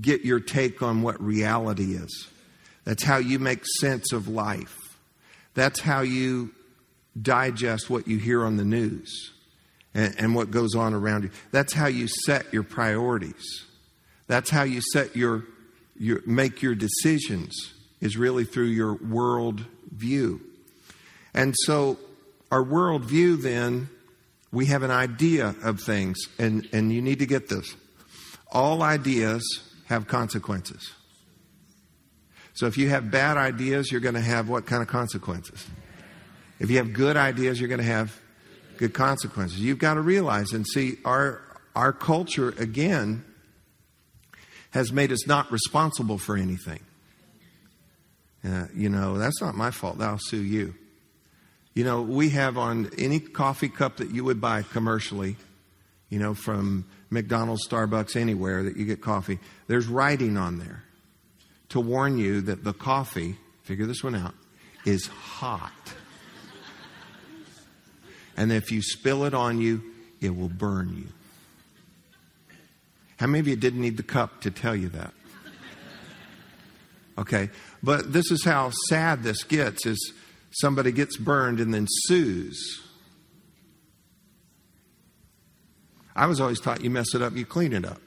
get 0.00 0.22
your 0.22 0.40
take 0.40 0.82
on 0.82 1.02
what 1.02 1.22
reality 1.22 1.96
is. 1.96 2.28
That's 2.84 3.02
how 3.02 3.18
you 3.18 3.38
make 3.38 3.66
sense 3.66 4.12
of 4.12 4.26
life. 4.26 4.79
That's 5.54 5.80
how 5.80 6.00
you 6.00 6.52
digest 7.20 7.90
what 7.90 8.06
you 8.06 8.18
hear 8.18 8.44
on 8.44 8.56
the 8.56 8.64
news 8.64 9.32
and, 9.94 10.14
and 10.18 10.34
what 10.34 10.50
goes 10.50 10.74
on 10.74 10.94
around 10.94 11.24
you. 11.24 11.30
That's 11.50 11.72
how 11.72 11.86
you 11.86 12.08
set 12.08 12.52
your 12.52 12.62
priorities. 12.62 13.66
That's 14.26 14.50
how 14.50 14.62
you 14.62 14.80
set 14.92 15.16
your, 15.16 15.44
your 15.98 16.22
make 16.26 16.62
your 16.62 16.74
decisions 16.74 17.74
is 18.00 18.16
really 18.16 18.44
through 18.44 18.66
your 18.66 18.94
world 18.94 19.64
view. 19.90 20.40
And 21.34 21.54
so 21.64 21.98
our 22.50 22.62
world 22.62 23.04
view 23.04 23.36
then 23.36 23.88
we 24.52 24.66
have 24.66 24.82
an 24.82 24.90
idea 24.90 25.54
of 25.62 25.80
things 25.80 26.18
and, 26.38 26.68
and 26.72 26.92
you 26.92 27.02
need 27.02 27.20
to 27.20 27.26
get 27.26 27.48
this. 27.48 27.74
All 28.52 28.82
ideas 28.82 29.42
have 29.86 30.08
consequences. 30.08 30.92
So 32.60 32.66
if 32.66 32.76
you 32.76 32.90
have 32.90 33.10
bad 33.10 33.38
ideas, 33.38 33.90
you're 33.90 34.02
going 34.02 34.16
to 34.16 34.20
have 34.20 34.50
what 34.50 34.66
kind 34.66 34.82
of 34.82 34.88
consequences? 34.88 35.66
If 36.58 36.70
you 36.70 36.76
have 36.76 36.92
good 36.92 37.16
ideas, 37.16 37.58
you're 37.58 37.70
going 37.70 37.80
to 37.80 37.86
have 37.86 38.14
good 38.76 38.92
consequences. 38.92 39.58
You've 39.58 39.78
got 39.78 39.94
to 39.94 40.02
realize 40.02 40.52
and 40.52 40.66
see 40.66 40.98
our 41.06 41.40
our 41.74 41.90
culture 41.94 42.50
again 42.58 43.24
has 44.72 44.92
made 44.92 45.10
us 45.10 45.26
not 45.26 45.50
responsible 45.50 46.18
for 46.18 46.36
anything. 46.36 46.80
Uh, 48.46 48.66
you 48.74 48.90
know, 48.90 49.16
that's 49.16 49.40
not 49.40 49.54
my 49.54 49.70
fault. 49.70 49.98
I'll 49.98 50.18
sue 50.18 50.42
you. 50.42 50.74
You 51.72 51.84
know, 51.84 52.02
we 52.02 52.28
have 52.28 52.58
on 52.58 52.90
any 52.98 53.20
coffee 53.20 53.70
cup 53.70 53.96
that 53.96 54.10
you 54.10 54.22
would 54.24 54.38
buy 54.38 54.64
commercially, 54.64 55.36
you 56.10 56.18
know, 56.18 56.34
from 56.34 56.84
McDonald's, 57.08 57.66
Starbucks, 57.66 58.16
anywhere 58.16 58.62
that 58.64 58.76
you 58.76 58.84
get 58.84 59.00
coffee, 59.00 59.38
there's 59.66 59.86
writing 59.86 60.36
on 60.36 60.58
there 60.58 60.84
to 61.70 61.80
warn 61.80 62.18
you 62.18 62.40
that 62.42 62.62
the 62.64 62.72
coffee, 62.72 63.36
figure 63.62 63.86
this 63.86 64.04
one 64.04 64.14
out, 64.14 64.34
is 64.84 65.06
hot. 65.06 65.72
And 68.36 68.52
if 68.52 68.70
you 68.70 68.82
spill 68.82 69.24
it 69.24 69.34
on 69.34 69.60
you, 69.60 69.82
it 70.20 70.36
will 70.36 70.48
burn 70.48 70.96
you. 70.96 71.08
How 73.18 73.26
many 73.26 73.40
of 73.40 73.48
you 73.48 73.56
didn't 73.56 73.80
need 73.80 73.96
the 73.96 74.02
cup 74.02 74.40
to 74.42 74.50
tell 74.50 74.74
you 74.74 74.88
that? 74.90 75.12
Okay, 77.18 77.50
but 77.82 78.12
this 78.12 78.30
is 78.30 78.44
how 78.44 78.70
sad 78.88 79.22
this 79.22 79.44
gets 79.44 79.84
is 79.84 80.14
somebody 80.52 80.90
gets 80.90 81.18
burned 81.18 81.60
and 81.60 81.72
then 81.74 81.86
sues. 82.06 82.80
I 86.16 86.26
was 86.26 86.40
always 86.40 86.60
taught 86.60 86.82
you 86.82 86.90
mess 86.90 87.14
it 87.14 87.20
up, 87.20 87.36
you 87.36 87.44
clean 87.44 87.74
it 87.74 87.84
up. 87.84 88.00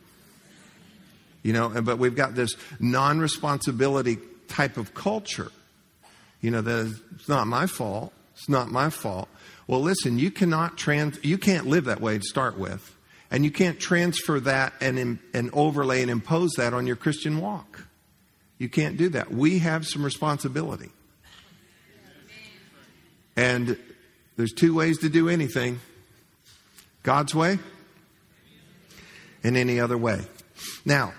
You 1.44 1.54
know, 1.54 1.82
but 1.82 2.00
we've 2.00 2.16
got 2.16 2.36
this 2.36 2.56
non 2.80 3.20
responsibility 3.20 4.18
type 4.48 4.78
of 4.78 4.94
culture. 4.94 5.52
You 6.42 6.52
know, 6.52 6.62
that 6.62 7.00
it's 7.16 7.30
not 7.30 7.48
my 7.48 7.68
fault. 7.68 8.14
It's 8.34 8.50
not 8.50 8.72
my 8.72 8.90
fault. 8.90 9.30
Well, 9.68 9.82
listen, 9.82 10.20
you 10.20 10.32
cannot 10.32 10.78
trans, 10.78 11.24
you 11.24 11.38
can't 11.38 11.68
live 11.68 11.86
that 11.86 12.02
way 12.02 12.18
to 12.18 12.24
start 12.24 12.58
with. 12.58 12.96
And 13.32 13.44
you 13.44 13.52
can't 13.52 13.80
transfer 13.80 14.40
that 14.42 14.74
and, 14.80 15.20
and 15.34 15.50
overlay 15.54 16.02
and 16.02 16.12
impose 16.12 16.52
that 16.58 16.74
on 16.74 16.86
your 16.86 16.96
Christian 16.96 17.40
walk. 17.40 17.88
You 18.58 18.70
can't 18.70 18.96
do 18.96 19.10
that. 19.10 19.32
We 19.32 19.60
have 19.60 19.88
some 19.88 20.04
responsibility. 20.04 20.92
And 23.36 23.78
there's 24.38 24.54
two 24.54 24.76
ways 24.76 25.00
to 25.00 25.10
do 25.10 25.30
anything 25.30 25.80
God's 27.02 27.34
way 27.34 27.58
and 29.44 29.58
any 29.58 29.80
other 29.80 29.98
way. 29.98 30.22
Now, 30.86 31.14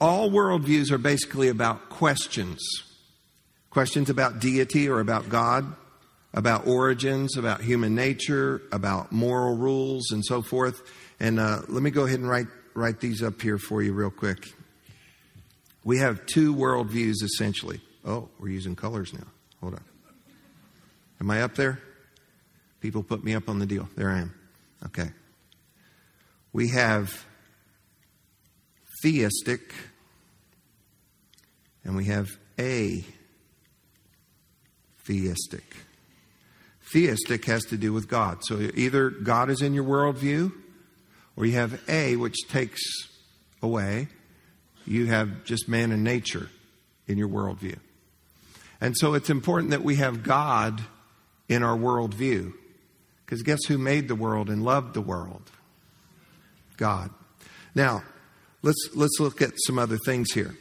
all 0.00 0.30
worldviews 0.30 0.90
are 0.90 0.98
basically 0.98 1.48
about 1.48 1.88
questions 1.88 2.60
questions 3.70 4.08
about 4.08 4.40
deity 4.40 4.88
or 4.88 5.00
about 5.00 5.28
God 5.28 5.74
about 6.36 6.66
origins, 6.66 7.38
about 7.38 7.62
human 7.62 7.94
nature, 7.94 8.62
about 8.70 9.10
moral 9.10 9.56
rules, 9.56 10.10
and 10.12 10.24
so 10.24 10.42
forth. 10.42 10.82
And 11.18 11.40
uh, 11.40 11.62
let 11.68 11.82
me 11.82 11.90
go 11.90 12.04
ahead 12.04 12.20
and 12.20 12.28
write, 12.28 12.46
write 12.74 13.00
these 13.00 13.22
up 13.22 13.40
here 13.40 13.56
for 13.56 13.82
you 13.82 13.94
real 13.94 14.10
quick. 14.10 14.52
We 15.82 15.98
have 15.98 16.26
two 16.26 16.54
worldviews 16.54 17.22
essentially. 17.22 17.80
Oh, 18.04 18.28
we're 18.38 18.50
using 18.50 18.76
colors 18.76 19.14
now. 19.14 19.26
Hold 19.62 19.74
on. 19.74 19.84
Am 21.20 21.30
I 21.30 21.42
up 21.42 21.54
there? 21.54 21.80
People 22.80 23.02
put 23.02 23.24
me 23.24 23.34
up 23.34 23.48
on 23.48 23.58
the 23.58 23.66
deal. 23.66 23.88
There 23.96 24.10
I 24.10 24.18
am. 24.18 24.34
Okay. 24.84 25.08
We 26.52 26.68
have 26.68 27.24
theistic 29.06 29.72
and 31.84 31.94
we 31.94 32.06
have 32.06 32.36
a 32.58 33.04
theistic. 35.04 35.62
Theistic 36.92 37.44
has 37.44 37.64
to 37.66 37.76
do 37.76 37.92
with 37.92 38.08
God. 38.08 38.38
So 38.42 38.58
either 38.74 39.10
God 39.10 39.48
is 39.48 39.62
in 39.62 39.74
your 39.74 39.84
worldview, 39.84 40.50
or 41.36 41.46
you 41.46 41.52
have 41.52 41.80
A, 41.88 42.16
which 42.16 42.34
takes 42.48 42.82
away. 43.62 44.08
You 44.86 45.06
have 45.06 45.44
just 45.44 45.68
man 45.68 45.92
and 45.92 46.02
nature 46.02 46.50
in 47.06 47.16
your 47.16 47.28
worldview. 47.28 47.78
And 48.80 48.96
so 48.96 49.14
it's 49.14 49.30
important 49.30 49.70
that 49.70 49.84
we 49.84 49.96
have 49.96 50.24
God 50.24 50.82
in 51.48 51.62
our 51.62 51.76
worldview. 51.76 52.52
Because 53.24 53.44
guess 53.44 53.60
who 53.68 53.78
made 53.78 54.08
the 54.08 54.16
world 54.16 54.50
and 54.50 54.64
loved 54.64 54.94
the 54.94 55.00
world? 55.00 55.48
God. 56.76 57.10
Now, 57.72 58.02
let's, 58.66 58.90
let's 58.94 59.20
look 59.20 59.40
at 59.40 59.52
some 59.66 59.78
other 59.78 59.96
things 60.04 60.32
here. 60.32 60.54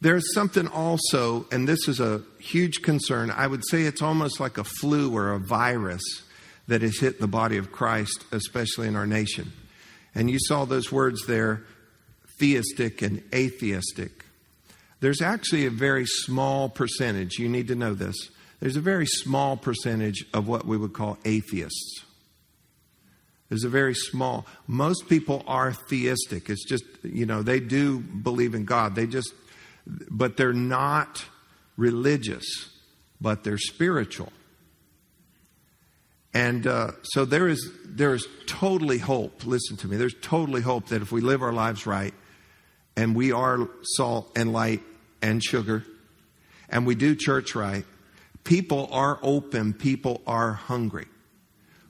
There's 0.00 0.32
something 0.34 0.68
also, 0.68 1.46
and 1.50 1.68
this 1.68 1.88
is 1.88 1.98
a 1.98 2.22
huge 2.38 2.82
concern. 2.82 3.30
I 3.30 3.46
would 3.46 3.62
say 3.68 3.82
it's 3.82 4.02
almost 4.02 4.38
like 4.38 4.56
a 4.56 4.64
flu 4.64 5.14
or 5.14 5.32
a 5.32 5.40
virus 5.40 6.02
that 6.68 6.82
has 6.82 6.98
hit 6.98 7.20
the 7.20 7.26
body 7.26 7.56
of 7.56 7.72
Christ, 7.72 8.24
especially 8.32 8.86
in 8.86 8.96
our 8.96 9.06
nation. 9.06 9.52
And 10.14 10.30
you 10.30 10.38
saw 10.40 10.64
those 10.64 10.92
words 10.92 11.26
there 11.26 11.62
theistic 12.38 13.02
and 13.02 13.22
atheistic. 13.34 14.24
There's 15.00 15.22
actually 15.22 15.66
a 15.66 15.70
very 15.70 16.06
small 16.06 16.68
percentage, 16.68 17.38
you 17.38 17.48
need 17.48 17.68
to 17.68 17.74
know 17.74 17.94
this. 17.94 18.16
There's 18.60 18.76
a 18.76 18.80
very 18.80 19.06
small 19.06 19.56
percentage 19.56 20.24
of 20.32 20.48
what 20.48 20.66
we 20.66 20.76
would 20.76 20.92
call 20.92 21.18
atheists. 21.24 22.04
There's 23.54 23.62
a 23.62 23.68
very 23.68 23.94
small. 23.94 24.46
Most 24.66 25.08
people 25.08 25.44
are 25.46 25.72
theistic. 25.72 26.50
It's 26.50 26.64
just, 26.64 26.82
you 27.04 27.24
know, 27.24 27.40
they 27.40 27.60
do 27.60 28.00
believe 28.00 28.52
in 28.52 28.64
God. 28.64 28.96
They 28.96 29.06
just, 29.06 29.32
but 29.86 30.36
they're 30.36 30.52
not 30.52 31.24
religious, 31.76 32.44
but 33.20 33.44
they're 33.44 33.56
spiritual. 33.56 34.32
And 36.34 36.66
uh, 36.66 36.90
so 37.04 37.24
there 37.24 37.46
is 37.46 37.70
there 37.84 38.12
is 38.12 38.26
totally 38.46 38.98
hope. 38.98 39.46
Listen 39.46 39.76
to 39.76 39.86
me. 39.86 39.98
There's 39.98 40.16
totally 40.20 40.60
hope 40.60 40.88
that 40.88 41.00
if 41.00 41.12
we 41.12 41.20
live 41.20 41.40
our 41.40 41.52
lives 41.52 41.86
right, 41.86 42.12
and 42.96 43.14
we 43.14 43.30
are 43.30 43.68
salt 43.82 44.32
and 44.34 44.52
light 44.52 44.82
and 45.22 45.40
sugar, 45.40 45.84
and 46.68 46.88
we 46.88 46.96
do 46.96 47.14
church 47.14 47.54
right, 47.54 47.84
people 48.42 48.88
are 48.90 49.20
open. 49.22 49.74
People 49.74 50.22
are 50.26 50.54
hungry. 50.54 51.06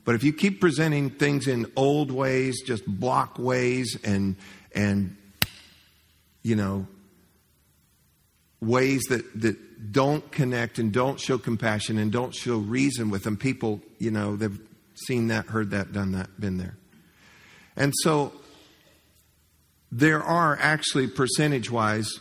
But 0.05 0.15
if 0.15 0.23
you 0.23 0.33
keep 0.33 0.61
presenting 0.61 1.11
things 1.11 1.47
in 1.47 1.71
old 1.77 2.11
ways, 2.11 2.63
just 2.63 2.87
block 2.87 3.39
ways, 3.39 3.99
and 4.05 4.37
and 4.75 5.17
you 6.43 6.57
know 6.57 6.87
ways 8.61 9.03
that 9.09 9.41
that 9.41 9.93
don't 9.93 10.31
connect 10.31 10.79
and 10.79 10.93
don't 10.93 11.21
show 11.21 11.39
compassion 11.39 11.99
and 11.99 12.11
don't 12.11 12.35
show 12.35 12.59
reason 12.59 13.11
with 13.11 13.25
them, 13.25 13.37
people, 13.37 13.81
you 13.99 14.11
know, 14.11 14.37
they've 14.37 14.59
seen 14.95 15.29
that, 15.29 15.47
heard 15.47 15.71
that, 15.71 15.93
done 15.93 16.13
that, 16.13 16.41
been 16.41 16.57
there. 16.57 16.77
And 17.77 17.93
so 18.03 18.33
there 19.91 20.23
are 20.23 20.59
actually 20.61 21.09
percentage 21.09 21.71
wise 21.71 22.21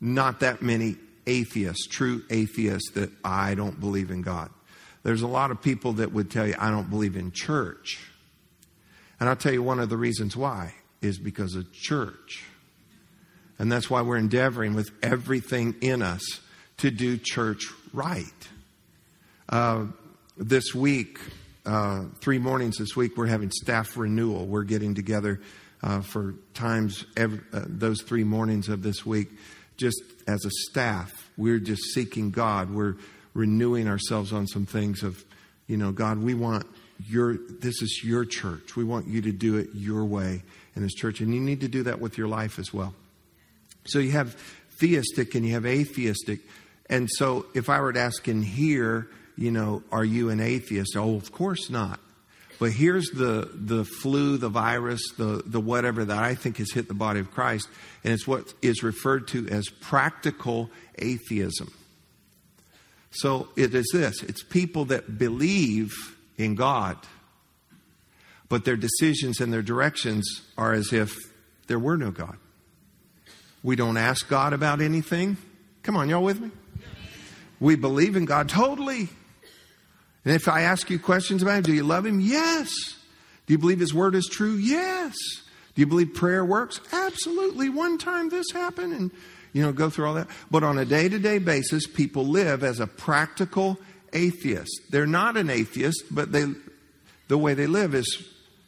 not 0.00 0.40
that 0.40 0.62
many 0.62 0.96
atheists, 1.26 1.86
true 1.86 2.22
atheists, 2.30 2.90
that 2.92 3.10
I 3.24 3.54
don't 3.54 3.80
believe 3.80 4.10
in 4.10 4.22
God. 4.22 4.50
There's 5.06 5.22
a 5.22 5.28
lot 5.28 5.52
of 5.52 5.62
people 5.62 5.92
that 5.92 6.12
would 6.12 6.32
tell 6.32 6.48
you, 6.48 6.56
I 6.58 6.68
don't 6.68 6.90
believe 6.90 7.14
in 7.14 7.30
church. 7.30 8.00
And 9.20 9.28
I'll 9.28 9.36
tell 9.36 9.52
you 9.52 9.62
one 9.62 9.78
of 9.78 9.88
the 9.88 9.96
reasons 9.96 10.36
why 10.36 10.74
is 11.00 11.16
because 11.16 11.54
of 11.54 11.72
church. 11.72 12.44
And 13.56 13.70
that's 13.70 13.88
why 13.88 14.02
we're 14.02 14.16
endeavoring 14.16 14.74
with 14.74 14.90
everything 15.04 15.76
in 15.80 16.02
us 16.02 16.40
to 16.78 16.90
do 16.90 17.18
church 17.18 17.66
right. 17.92 18.26
Uh, 19.48 19.84
this 20.36 20.74
week, 20.74 21.20
uh, 21.64 22.06
three 22.20 22.38
mornings 22.38 22.78
this 22.78 22.96
week, 22.96 23.16
we're 23.16 23.26
having 23.26 23.52
staff 23.52 23.96
renewal. 23.96 24.44
We're 24.44 24.64
getting 24.64 24.96
together 24.96 25.40
uh, 25.84 26.00
for 26.00 26.34
times, 26.52 27.04
every, 27.16 27.42
uh, 27.52 27.62
those 27.68 28.02
three 28.02 28.24
mornings 28.24 28.68
of 28.68 28.82
this 28.82 29.06
week, 29.06 29.28
just 29.76 30.02
as 30.26 30.44
a 30.44 30.50
staff. 30.50 31.30
We're 31.36 31.60
just 31.60 31.94
seeking 31.94 32.32
God. 32.32 32.74
We're 32.74 32.96
renewing 33.36 33.86
ourselves 33.86 34.32
on 34.32 34.46
some 34.46 34.66
things 34.66 35.02
of, 35.02 35.22
you 35.66 35.76
know, 35.76 35.92
God, 35.92 36.18
we 36.18 36.34
want 36.34 36.66
your, 37.06 37.36
this 37.36 37.82
is 37.82 38.00
your 38.02 38.24
church. 38.24 38.76
We 38.76 38.84
want 38.84 39.06
you 39.06 39.20
to 39.22 39.32
do 39.32 39.56
it 39.56 39.68
your 39.74 40.04
way 40.04 40.42
in 40.74 40.82
this 40.82 40.94
church. 40.94 41.20
And 41.20 41.34
you 41.34 41.40
need 41.40 41.60
to 41.60 41.68
do 41.68 41.82
that 41.84 42.00
with 42.00 42.16
your 42.16 42.28
life 42.28 42.58
as 42.58 42.72
well. 42.72 42.94
So 43.84 43.98
you 43.98 44.12
have 44.12 44.34
theistic 44.80 45.34
and 45.34 45.44
you 45.44 45.52
have 45.52 45.66
atheistic. 45.66 46.40
And 46.88 47.08
so 47.10 47.46
if 47.54 47.68
I 47.68 47.80
were 47.80 47.92
to 47.92 48.00
ask 48.00 48.26
in 48.26 48.42
here, 48.42 49.08
you 49.36 49.50
know, 49.50 49.82
are 49.92 50.04
you 50.04 50.30
an 50.30 50.40
atheist? 50.40 50.96
Oh, 50.96 51.16
of 51.16 51.30
course 51.30 51.68
not. 51.68 52.00
But 52.58 52.72
here's 52.72 53.10
the, 53.10 53.50
the 53.52 53.84
flu, 53.84 54.38
the 54.38 54.48
virus, 54.48 55.02
the, 55.18 55.42
the 55.44 55.60
whatever 55.60 56.06
that 56.06 56.18
I 56.18 56.34
think 56.34 56.56
has 56.56 56.72
hit 56.72 56.88
the 56.88 56.94
body 56.94 57.20
of 57.20 57.30
Christ, 57.30 57.68
and 58.02 58.14
it's 58.14 58.26
what 58.26 58.54
is 58.62 58.82
referred 58.82 59.28
to 59.28 59.46
as 59.48 59.68
practical 59.68 60.70
atheism. 60.96 61.70
So 63.16 63.48
it 63.56 63.74
is 63.74 63.90
this 63.92 64.22
it's 64.22 64.42
people 64.42 64.86
that 64.86 65.18
believe 65.18 65.94
in 66.36 66.54
God, 66.54 66.98
but 68.48 68.64
their 68.64 68.76
decisions 68.76 69.40
and 69.40 69.52
their 69.52 69.62
directions 69.62 70.42
are 70.58 70.72
as 70.72 70.92
if 70.92 71.16
there 71.66 71.78
were 71.78 71.96
no 71.96 72.10
God. 72.10 72.36
We 73.62 73.74
don't 73.74 73.96
ask 73.96 74.28
God 74.28 74.52
about 74.52 74.80
anything. 74.80 75.38
Come 75.82 75.96
on, 75.96 76.08
y'all 76.08 76.22
with 76.22 76.40
me? 76.40 76.50
We 77.58 77.74
believe 77.74 78.16
in 78.16 78.26
God 78.26 78.48
totally. 78.48 79.08
And 80.24 80.34
if 80.34 80.46
I 80.46 80.62
ask 80.62 80.90
you 80.90 80.98
questions 80.98 81.42
about 81.42 81.58
Him, 81.58 81.62
do 81.62 81.72
you 81.72 81.84
love 81.84 82.04
Him? 82.04 82.20
Yes. 82.20 82.68
Do 83.46 83.54
you 83.54 83.58
believe 83.58 83.80
His 83.80 83.94
Word 83.94 84.14
is 84.14 84.26
true? 84.26 84.54
Yes. 84.56 85.14
Do 85.74 85.80
you 85.80 85.86
believe 85.86 86.14
prayer 86.14 86.44
works? 86.44 86.80
Absolutely. 86.92 87.68
One 87.68 87.96
time 87.96 88.28
this 88.28 88.50
happened, 88.52 88.92
and 88.92 89.10
you 89.56 89.62
know, 89.62 89.72
go 89.72 89.88
through 89.88 90.06
all 90.06 90.12
that. 90.12 90.28
But 90.50 90.64
on 90.64 90.76
a 90.76 90.84
day 90.84 91.08
to 91.08 91.18
day 91.18 91.38
basis, 91.38 91.86
people 91.86 92.26
live 92.26 92.62
as 92.62 92.78
a 92.78 92.86
practical 92.86 93.78
atheist. 94.12 94.82
They're 94.90 95.06
not 95.06 95.38
an 95.38 95.48
atheist, 95.48 96.04
but 96.10 96.30
they, 96.30 96.44
the 97.28 97.38
way 97.38 97.54
they 97.54 97.66
live 97.66 97.94
is 97.94 98.22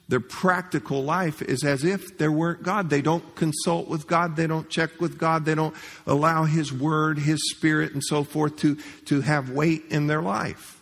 their 0.08 0.18
practical 0.18 1.04
life 1.04 1.42
is 1.42 1.62
as 1.62 1.84
if 1.84 2.16
there 2.16 2.32
weren't 2.32 2.62
God. 2.62 2.88
They 2.88 3.02
don't 3.02 3.36
consult 3.36 3.88
with 3.88 4.06
God. 4.06 4.34
They 4.34 4.46
don't 4.46 4.70
check 4.70 4.98
with 4.98 5.18
God. 5.18 5.44
They 5.44 5.54
don't 5.54 5.74
allow 6.06 6.44
His 6.44 6.72
Word, 6.72 7.18
His 7.18 7.50
Spirit, 7.50 7.92
and 7.92 8.02
so 8.02 8.24
forth 8.24 8.56
to, 8.60 8.78
to 9.04 9.20
have 9.20 9.50
weight 9.50 9.82
in 9.90 10.06
their 10.06 10.22
life. 10.22 10.77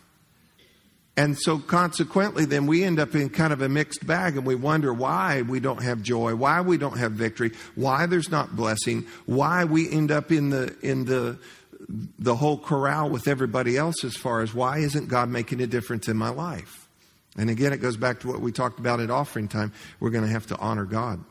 And 1.17 1.35
so 1.35 1.57
consequently, 1.57 2.45
then 2.45 2.67
we 2.67 2.83
end 2.83 2.99
up 2.99 3.15
in 3.15 3.29
kind 3.31 3.51
of 3.51 3.63
a 3.63 3.67
mixed 3.67 4.05
bag 4.05 4.37
and 4.37 4.45
we 4.45 4.53
wonder 4.53 4.93
why 4.93 5.41
we 5.41 5.59
don't 5.59 5.81
have 5.81 6.03
joy, 6.03 6.35
why 6.35 6.61
we 6.61 6.77
don't 6.77 6.99
have 6.99 7.13
victory, 7.13 7.51
why 7.73 8.05
there's 8.05 8.29
not 8.29 8.55
blessing, 8.55 9.07
why 9.25 9.65
we 9.65 9.89
end 9.91 10.11
up 10.11 10.31
in 10.31 10.51
the, 10.51 10.75
in 10.83 11.05
the, 11.05 11.39
the 12.19 12.35
whole 12.35 12.59
corral 12.59 13.09
with 13.09 13.27
everybody 13.27 13.75
else 13.77 14.03
as 14.03 14.15
far 14.15 14.41
as 14.41 14.53
why 14.53 14.77
isn't 14.77 15.07
God 15.07 15.27
making 15.27 15.59
a 15.59 15.65
difference 15.65 16.07
in 16.07 16.17
my 16.17 16.29
life? 16.29 16.87
And 17.35 17.49
again, 17.49 17.73
it 17.73 17.77
goes 17.77 17.97
back 17.97 18.19
to 18.19 18.27
what 18.27 18.39
we 18.39 18.51
talked 18.51 18.77
about 18.77 18.99
at 18.99 19.09
offering 19.09 19.47
time. 19.47 19.73
We're 19.99 20.11
going 20.11 20.23
to 20.23 20.31
have 20.31 20.45
to 20.47 20.57
honor 20.57 20.85
God. 20.85 21.23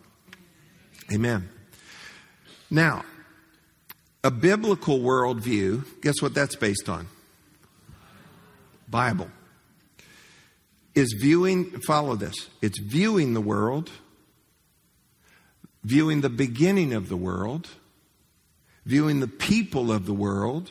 Amen. 1.13 1.49
Now, 2.71 3.05
a 4.25 4.33
biblical 4.33 4.99
worldview, 4.99 5.85
guess 6.03 6.21
what 6.21 6.35
that's 6.35 6.57
based 6.57 6.89
on? 6.89 7.07
Bible. 8.89 9.31
Is 10.97 11.15
viewing, 11.21 11.81
follow 11.83 12.17
this, 12.17 12.49
it's 12.61 12.81
viewing 12.81 13.35
the 13.35 13.41
world, 13.41 13.93
viewing 15.85 16.23
the 16.23 16.31
beginning 16.31 16.93
of 16.93 17.09
the 17.09 17.17
world, 17.17 17.69
viewing 18.85 19.21
the 19.21 19.29
people 19.29 19.93
of 19.93 20.07
the 20.07 20.15
world 20.15 20.71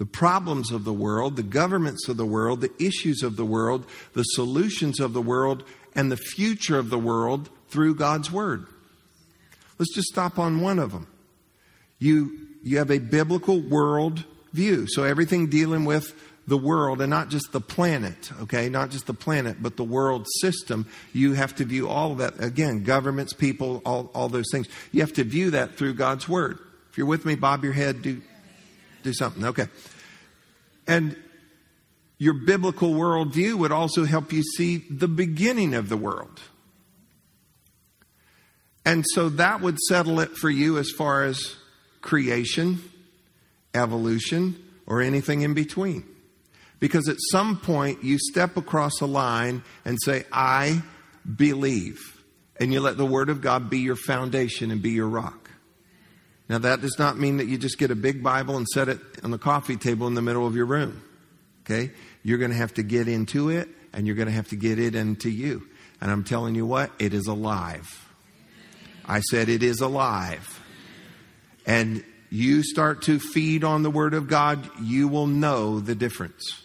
the 0.00 0.06
problems 0.06 0.72
of 0.72 0.84
the 0.84 0.94
world, 0.94 1.36
the 1.36 1.42
governments 1.42 2.08
of 2.08 2.16
the 2.16 2.24
world, 2.24 2.62
the 2.62 2.72
issues 2.82 3.22
of 3.22 3.36
the 3.36 3.44
world, 3.44 3.84
the 4.14 4.22
solutions 4.22 4.98
of 4.98 5.12
the 5.12 5.20
world, 5.20 5.62
and 5.94 6.10
the 6.10 6.16
future 6.16 6.78
of 6.78 6.88
the 6.88 6.98
world 6.98 7.50
through 7.68 7.94
God's 7.94 8.32
Word. 8.32 8.64
Let's 9.78 9.94
just 9.94 10.08
stop 10.08 10.38
on 10.38 10.62
one 10.62 10.78
of 10.78 10.92
them. 10.92 11.06
You, 11.98 12.48
you 12.62 12.78
have 12.78 12.90
a 12.90 12.98
biblical 12.98 13.60
world 13.60 14.24
view. 14.54 14.86
So 14.88 15.04
everything 15.04 15.50
dealing 15.50 15.84
with 15.84 16.14
the 16.50 16.58
world 16.58 17.00
and 17.00 17.08
not 17.08 17.28
just 17.28 17.52
the 17.52 17.60
planet, 17.60 18.32
okay? 18.42 18.68
Not 18.68 18.90
just 18.90 19.06
the 19.06 19.14
planet, 19.14 19.62
but 19.62 19.76
the 19.76 19.84
world 19.84 20.26
system. 20.40 20.84
You 21.12 21.34
have 21.34 21.54
to 21.54 21.64
view 21.64 21.88
all 21.88 22.10
of 22.10 22.18
that. 22.18 22.42
Again, 22.42 22.82
governments, 22.82 23.32
people, 23.32 23.80
all, 23.86 24.10
all 24.14 24.28
those 24.28 24.48
things. 24.50 24.66
You 24.90 25.00
have 25.02 25.12
to 25.12 25.22
view 25.22 25.52
that 25.52 25.76
through 25.76 25.94
God's 25.94 26.28
Word. 26.28 26.58
If 26.90 26.98
you're 26.98 27.06
with 27.06 27.24
me, 27.24 27.36
bob 27.36 27.62
your 27.62 27.72
head, 27.72 28.02
do, 28.02 28.20
do 29.04 29.12
something. 29.12 29.44
Okay. 29.44 29.68
And 30.88 31.16
your 32.18 32.34
biblical 32.34 32.94
worldview 32.94 33.54
would 33.54 33.70
also 33.70 34.04
help 34.04 34.32
you 34.32 34.42
see 34.42 34.78
the 34.90 35.06
beginning 35.06 35.72
of 35.72 35.88
the 35.88 35.96
world. 35.96 36.40
And 38.84 39.04
so 39.14 39.28
that 39.28 39.60
would 39.60 39.78
settle 39.78 40.18
it 40.18 40.30
for 40.30 40.50
you 40.50 40.78
as 40.78 40.90
far 40.90 41.22
as 41.22 41.54
creation, 42.00 42.82
evolution, 43.72 44.56
or 44.84 45.00
anything 45.00 45.42
in 45.42 45.54
between. 45.54 46.04
Because 46.80 47.08
at 47.08 47.16
some 47.30 47.58
point 47.58 48.02
you 48.02 48.18
step 48.18 48.56
across 48.56 49.00
a 49.00 49.06
line 49.06 49.62
and 49.84 49.98
say, 50.02 50.24
I 50.32 50.82
believe. 51.36 51.98
And 52.58 52.72
you 52.72 52.80
let 52.80 52.96
the 52.96 53.06
Word 53.06 53.28
of 53.28 53.40
God 53.40 53.70
be 53.70 53.78
your 53.78 53.96
foundation 53.96 54.70
and 54.70 54.82
be 54.82 54.90
your 54.90 55.08
rock. 55.08 55.50
Now, 56.48 56.58
that 56.58 56.80
does 56.80 56.98
not 56.98 57.16
mean 57.16 57.36
that 57.36 57.46
you 57.46 57.58
just 57.58 57.78
get 57.78 57.92
a 57.92 57.94
big 57.94 58.24
Bible 58.24 58.56
and 58.56 58.66
set 58.66 58.88
it 58.88 58.98
on 59.22 59.30
the 59.30 59.38
coffee 59.38 59.76
table 59.76 60.08
in 60.08 60.14
the 60.14 60.22
middle 60.22 60.46
of 60.46 60.56
your 60.56 60.66
room. 60.66 61.00
Okay? 61.64 61.92
You're 62.24 62.38
going 62.38 62.50
to 62.50 62.56
have 62.56 62.74
to 62.74 62.82
get 62.82 63.06
into 63.06 63.50
it 63.50 63.68
and 63.92 64.06
you're 64.06 64.16
going 64.16 64.26
to 64.26 64.34
have 64.34 64.48
to 64.48 64.56
get 64.56 64.78
it 64.78 64.94
into 64.94 65.30
you. 65.30 65.68
And 66.00 66.10
I'm 66.10 66.24
telling 66.24 66.54
you 66.54 66.66
what, 66.66 66.90
it 66.98 67.14
is 67.14 67.26
alive. 67.26 68.08
I 69.04 69.20
said 69.20 69.48
it 69.48 69.62
is 69.62 69.80
alive. 69.80 70.60
And 71.66 72.04
you 72.30 72.62
start 72.62 73.02
to 73.02 73.18
feed 73.18 73.64
on 73.64 73.82
the 73.82 73.90
Word 73.90 74.14
of 74.14 74.28
God, 74.28 74.68
you 74.80 75.08
will 75.08 75.26
know 75.26 75.80
the 75.80 75.94
difference. 75.94 76.59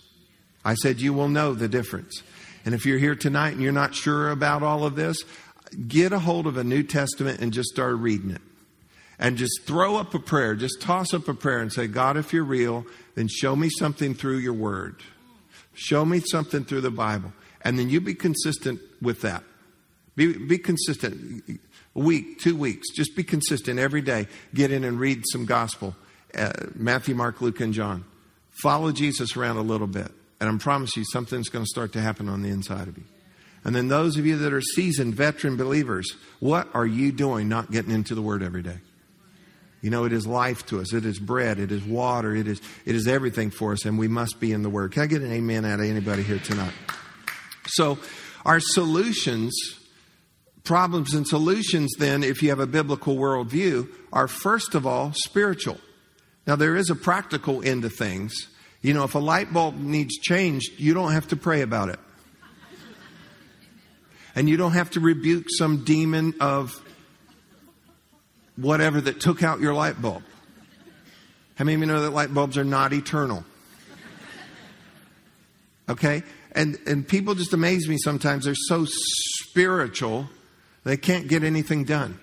I 0.65 0.73
said 0.73 0.99
you 0.99 1.13
will 1.13 1.29
know 1.29 1.53
the 1.53 1.69
difference. 1.69 2.23
And 2.65 2.73
if 2.73 2.85
you're 2.85 2.97
here 2.97 3.15
tonight 3.15 3.53
and 3.53 3.61
you're 3.61 3.71
not 3.71 3.93
sure 3.93 4.31
about 4.31 4.63
all 4.63 4.83
of 4.83 4.95
this, 4.95 5.23
get 5.87 6.11
a 6.11 6.19
hold 6.19 6.47
of 6.47 6.57
a 6.57 6.63
New 6.63 6.83
Testament 6.83 7.39
and 7.39 7.53
just 7.53 7.69
start 7.69 7.95
reading 7.97 8.31
it 8.31 8.41
and 9.19 9.37
just 9.37 9.61
throw 9.63 9.95
up 9.95 10.13
a 10.13 10.19
prayer, 10.19 10.55
just 10.55 10.81
toss 10.81 11.13
up 11.13 11.27
a 11.27 11.33
prayer 11.33 11.59
and 11.59 11.71
say, 11.71 11.87
God, 11.87 12.17
if 12.17 12.33
you're 12.33 12.43
real, 12.43 12.85
then 13.13 13.27
show 13.27 13.55
me 13.55 13.69
something 13.69 14.13
through 14.13 14.37
your 14.39 14.53
word. 14.53 15.01
Show 15.73 16.03
me 16.03 16.19
something 16.19 16.65
through 16.65 16.81
the 16.81 16.91
Bible. 16.91 17.31
And 17.61 17.77
then 17.77 17.89
you 17.89 18.01
be 18.01 18.15
consistent 18.15 18.79
with 19.01 19.21
that. 19.21 19.43
Be, 20.15 20.33
be 20.33 20.57
consistent. 20.57 21.59
A 21.95 21.99
week, 21.99 22.39
two 22.39 22.55
weeks. 22.55 22.89
Just 22.93 23.15
be 23.15 23.23
consistent 23.23 23.79
every 23.79 24.01
day. 24.01 24.27
Get 24.53 24.71
in 24.71 24.83
and 24.83 24.99
read 24.99 25.23
some 25.31 25.45
gospel. 25.45 25.95
Uh, 26.33 26.51
Matthew, 26.73 27.15
Mark, 27.15 27.41
Luke, 27.41 27.59
and 27.59 27.73
John. 27.73 28.05
Follow 28.61 28.91
Jesus 28.91 29.35
around 29.35 29.57
a 29.57 29.61
little 29.61 29.87
bit. 29.87 30.11
And 30.39 30.49
I 30.49 30.57
promise 30.57 30.95
you, 30.97 31.05
something's 31.05 31.49
going 31.49 31.63
to 31.63 31.69
start 31.69 31.93
to 31.93 32.01
happen 32.01 32.27
on 32.27 32.41
the 32.41 32.49
inside 32.49 32.87
of 32.87 32.97
you. 32.97 33.05
And 33.63 33.75
then 33.75 33.87
those 33.87 34.17
of 34.17 34.25
you 34.25 34.37
that 34.37 34.53
are 34.53 34.61
seasoned, 34.61 35.15
veteran 35.15 35.57
believers, 35.57 36.13
what 36.39 36.67
are 36.73 36.85
you 36.85 37.11
doing 37.11 37.49
not 37.49 37.71
getting 37.71 37.91
into 37.91 38.13
the 38.13 38.21
Word 38.21 38.43
every 38.43 38.61
day? 38.61 38.77
You 39.81 39.89
know, 39.89 40.05
it 40.05 40.13
is 40.13 40.25
life 40.25 40.65
to 40.67 40.79
us. 40.79 40.93
It 40.93 41.05
is 41.05 41.19
bread. 41.19 41.59
It 41.59 41.71
is 41.71 41.83
water. 41.83 42.35
It 42.35 42.47
is, 42.47 42.61
it 42.85 42.95
is 42.95 43.07
everything 43.07 43.51
for 43.51 43.73
us, 43.73 43.85
and 43.85 43.97
we 43.97 44.07
must 44.07 44.39
be 44.39 44.51
in 44.51 44.61
the 44.61 44.69
Word. 44.69 44.91
Can 44.91 45.03
I 45.03 45.05
get 45.07 45.21
an 45.21 45.31
amen 45.31 45.65
out 45.65 45.79
of 45.79 45.85
anybody 45.85 46.23
here 46.23 46.39
tonight? 46.39 46.73
So, 47.67 47.97
our 48.45 48.59
solutions, 48.59 49.53
problems 50.63 51.13
and 51.13 51.27
solutions, 51.27 51.93
then, 51.97 52.23
if 52.23 52.43
you 52.43 52.49
have 52.49 52.59
a 52.59 52.67
biblical 52.67 53.15
worldview, 53.15 53.87
are 54.13 54.27
first 54.27 54.75
of 54.75 54.85
all 54.85 55.11
spiritual. 55.13 55.79
Now, 56.45 56.55
there 56.55 56.75
is 56.75 56.89
a 56.89 56.95
practical 56.95 57.63
end 57.63 57.81
to 57.81 57.89
things. 57.89 58.47
You 58.85 58.93
know, 58.93 59.03
if 59.03 59.15
a 59.15 59.19
light 59.19 59.51
bulb 59.51 59.79
needs 59.79 60.15
changed, 60.19 60.73
you 60.77 60.93
don't 60.93 61.11
have 61.11 61.29
to 61.29 61.35
pray 61.35 61.61
about 61.61 61.89
it. 61.89 61.99
And 64.35 64.47
you 64.47 64.57
don't 64.57 64.73
have 64.73 64.91
to 64.91 64.99
rebuke 64.99 65.45
some 65.49 65.83
demon 65.83 66.35
of 66.39 66.79
whatever 68.55 69.01
that 69.01 69.19
took 69.19 69.41
out 69.41 69.59
your 69.59 69.73
light 69.73 69.99
bulb. 69.99 70.21
How 71.55 71.65
many 71.65 71.73
of 71.73 71.79
you 71.79 71.87
know 71.87 72.01
that 72.01 72.11
light 72.11 72.31
bulbs 72.31 72.59
are 72.59 72.63
not 72.63 72.93
eternal? 72.93 73.43
Okay? 75.89 76.21
And, 76.51 76.77
and 76.85 77.07
people 77.07 77.33
just 77.33 77.53
amaze 77.53 77.89
me 77.89 77.97
sometimes. 77.97 78.45
They're 78.45 78.53
so 78.53 78.85
spiritual, 78.85 80.29
they 80.83 80.97
can't 80.97 81.27
get 81.27 81.43
anything 81.43 81.85
done. 81.85 82.19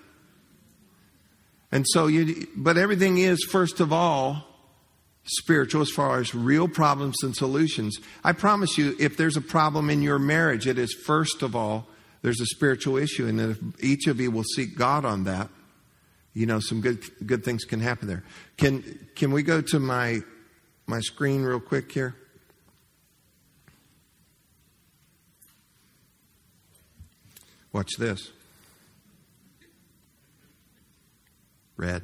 And 1.72 1.84
so 1.88 2.06
you, 2.06 2.46
but 2.56 2.78
everything 2.78 3.18
is, 3.18 3.42
first 3.50 3.80
of 3.80 3.92
all, 3.92 4.51
spiritual 5.24 5.82
as 5.82 5.90
far 5.90 6.18
as 6.18 6.34
real 6.34 6.68
problems 6.68 7.16
and 7.22 7.34
solutions. 7.34 7.98
I 8.24 8.32
promise 8.32 8.76
you, 8.76 8.96
if 8.98 9.16
there's 9.16 9.36
a 9.36 9.40
problem 9.40 9.90
in 9.90 10.02
your 10.02 10.18
marriage, 10.18 10.66
it 10.66 10.78
is 10.78 10.92
first 10.92 11.42
of 11.42 11.54
all, 11.54 11.86
there's 12.22 12.40
a 12.40 12.46
spiritual 12.46 12.96
issue. 12.96 13.26
And 13.26 13.40
if 13.40 13.58
each 13.82 14.06
of 14.06 14.20
you 14.20 14.30
will 14.30 14.44
seek 14.44 14.76
God 14.76 15.04
on 15.04 15.24
that, 15.24 15.48
you 16.34 16.46
know, 16.46 16.60
some 16.60 16.80
good 16.80 17.02
good 17.26 17.44
things 17.44 17.64
can 17.64 17.80
happen 17.80 18.08
there. 18.08 18.24
Can 18.56 19.08
can 19.14 19.32
we 19.32 19.42
go 19.42 19.60
to 19.60 19.78
my 19.78 20.20
my 20.86 21.00
screen 21.00 21.42
real 21.42 21.60
quick 21.60 21.92
here? 21.92 22.16
Watch 27.72 27.96
this. 27.98 28.30
Red. 31.76 32.02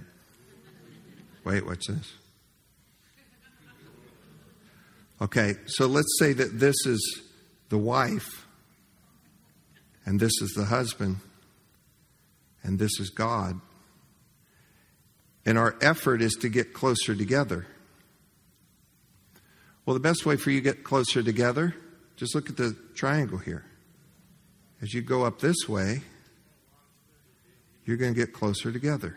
Wait, 1.45 1.65
watch 1.65 1.87
this. 1.87 2.13
Okay, 5.21 5.57
so 5.67 5.87
let's 5.87 6.17
say 6.19 6.33
that 6.33 6.61
this 6.61 6.87
is 6.87 7.23
the 7.71 7.79
wife, 7.79 8.47
and 10.07 10.21
this 10.21 10.41
is 10.41 10.53
the 10.53 10.67
husband, 10.67 11.17
and 12.63 12.79
this 12.79 13.01
is 13.01 13.11
God. 13.11 13.61
And 15.45 15.59
our 15.59 15.77
effort 15.81 16.23
is 16.23 16.35
to 16.41 16.49
get 16.49 16.73
closer 16.73 17.17
together. 17.17 17.67
Well, 19.85 19.95
the 19.95 20.01
best 20.01 20.25
way 20.25 20.37
for 20.37 20.51
you 20.51 20.61
to 20.61 20.65
get 20.65 20.85
closer 20.85 21.23
together, 21.23 21.75
just 22.17 22.35
look 22.35 22.49
at 22.49 22.57
the 22.57 22.77
triangle 22.95 23.39
here. 23.39 23.65
As 24.81 24.95
you 24.95 25.03
go 25.03 25.25
up 25.25 25.41
this 25.41 25.69
way, 25.69 26.03
you're 27.85 27.97
going 27.97 28.15
to 28.15 28.21
get 28.21 28.33
closer 28.33 28.71
together. 28.71 29.17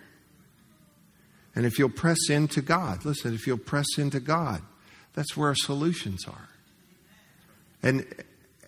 And 1.53 1.65
if 1.65 1.77
you'll 1.77 1.89
press 1.89 2.29
into 2.29 2.61
God, 2.61 3.05
listen, 3.05 3.33
if 3.33 3.45
you'll 3.45 3.57
press 3.57 3.97
into 3.97 4.19
God, 4.19 4.61
that's 5.13 5.35
where 5.35 5.49
our 5.49 5.55
solutions 5.55 6.25
are. 6.27 6.49
And 7.83 8.05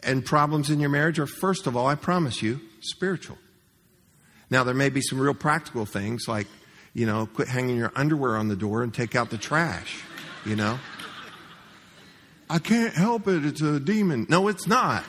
and 0.04 0.26
problems 0.26 0.70
in 0.70 0.80
your 0.80 0.90
marriage 0.90 1.20
are 1.20 1.28
first 1.28 1.68
of 1.68 1.78
all, 1.78 1.88
I 1.88 1.96
promise 1.96 2.42
you, 2.42 2.60
spiritual. 2.82 3.38
Now 4.50 4.64
there 4.64 4.74
may 4.74 4.90
be 4.90 5.02
some 5.02 5.20
real 5.20 5.34
practical 5.34 5.86
things 5.86 6.28
like 6.28 6.48
you 6.94 7.06
know, 7.06 7.26
quit 7.26 7.48
hanging 7.48 7.78
your 7.78 7.92
underwear 7.96 8.36
on 8.38 8.48
the 8.48 8.56
door 8.56 8.84
and 8.84 8.94
take 8.94 9.16
out 9.16 9.30
the 9.30 9.38
trash, 9.38 10.02
you 10.46 10.56
know. 10.56 10.80
I 12.50 12.60
can't 12.60 12.94
help 12.94 13.28
it, 13.28 13.46
it's 13.46 13.62
a 13.62 13.80
demon. 13.80 14.28
No, 14.30 14.48
it's 14.48 14.68
not. 14.68 15.04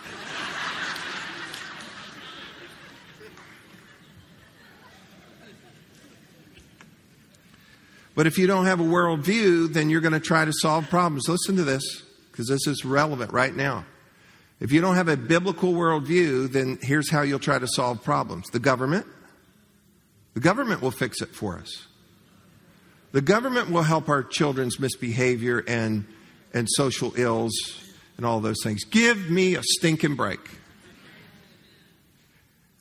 But 8.15 8.27
if 8.27 8.39
you 8.39 8.47
don't 8.47 8.67
have 8.67 8.81
a 8.81 8.85
worldview, 8.85 9.73
then 9.73 9.91
you're 9.91 10.01
going 10.01 10.13
to 10.13 10.21
try 10.21 10.45
to 10.45 10.53
solve 10.53 10.89
problems. 10.89 11.29
Listen 11.29 11.57
to 11.57 11.65
this, 11.65 12.03
because 12.31 12.49
this 12.49 12.67
is 12.67 12.85
relevant 12.85 13.33
right 13.33 13.55
now. 13.55 13.85
If 14.61 14.73
you 14.73 14.81
don't 14.81 14.95
have 14.95 15.09
a 15.09 15.17
biblical 15.17 15.73
worldview, 15.73 16.53
then 16.53 16.79
here's 16.81 17.11
how 17.11 17.23
you'll 17.23 17.41
try 17.41 17.59
to 17.59 17.67
solve 17.67 18.03
problems 18.05 18.49
the 18.51 18.61
government, 18.61 19.07
the 20.35 20.41
government 20.41 20.81
will 20.81 20.91
fix 20.91 21.21
it 21.23 21.31
for 21.31 21.59
us. 21.59 21.87
The 23.13 23.21
government 23.21 23.71
will 23.71 23.83
help 23.83 24.09
our 24.09 24.25
children's 24.25 24.81
misbehavior 24.81 25.63
and, 25.69 26.05
and 26.53 26.67
social 26.69 27.13
ills 27.17 27.53
and 28.17 28.27
all 28.27 28.41
those 28.41 28.57
things. 28.65 28.85
Give 28.85 29.31
me 29.31 29.55
a 29.55 29.63
stinking 29.63 30.17
break. 30.17 30.41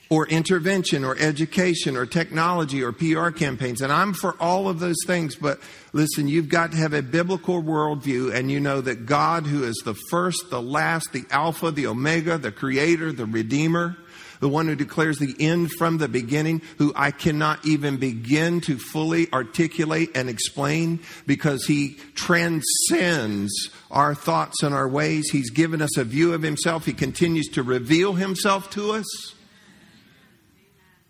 Or 0.09 0.27
intervention, 0.27 1.03
or 1.03 1.17
education, 1.17 1.97
or 1.97 2.05
technology, 2.05 2.83
or 2.83 2.91
PR 2.91 3.29
campaigns. 3.29 3.81
And 3.81 3.91
I'm 3.91 4.13
for 4.13 4.35
all 4.39 4.67
of 4.67 4.79
those 4.79 4.97
things, 5.07 5.35
but 5.35 5.59
listen, 5.91 6.27
you've 6.27 6.49
got 6.49 6.71
to 6.71 6.77
have 6.77 6.93
a 6.93 7.01
biblical 7.01 7.63
worldview, 7.63 8.31
and 8.33 8.51
you 8.51 8.59
know 8.59 8.79
that 8.81 9.07
God, 9.07 9.47
who 9.47 9.63
is 9.63 9.81
the 9.85 9.95
first, 10.11 10.49
the 10.51 10.61
last, 10.61 11.13
the 11.13 11.23
Alpha, 11.31 11.71
the 11.71 11.87
Omega, 11.87 12.37
the 12.37 12.51
Creator, 12.51 13.13
the 13.13 13.25
Redeemer, 13.25 13.97
the 14.43 14.49
one 14.49 14.67
who 14.67 14.75
declares 14.75 15.19
the 15.19 15.35
end 15.39 15.71
from 15.71 15.99
the 15.99 16.09
beginning, 16.09 16.61
who 16.77 16.91
I 16.97 17.11
cannot 17.11 17.65
even 17.65 17.95
begin 17.95 18.59
to 18.61 18.77
fully 18.77 19.31
articulate 19.31 20.09
and 20.15 20.29
explain 20.29 20.99
because 21.25 21.65
he 21.65 21.95
transcends 22.13 23.69
our 23.89 24.13
thoughts 24.13 24.61
and 24.61 24.75
our 24.75 24.89
ways. 24.89 25.29
He's 25.31 25.49
given 25.49 25.81
us 25.81 25.95
a 25.95 26.03
view 26.03 26.33
of 26.33 26.41
himself. 26.41 26.85
He 26.85 26.91
continues 26.91 27.47
to 27.53 27.63
reveal 27.63 28.13
himself 28.13 28.69
to 28.71 28.91
us. 28.91 29.05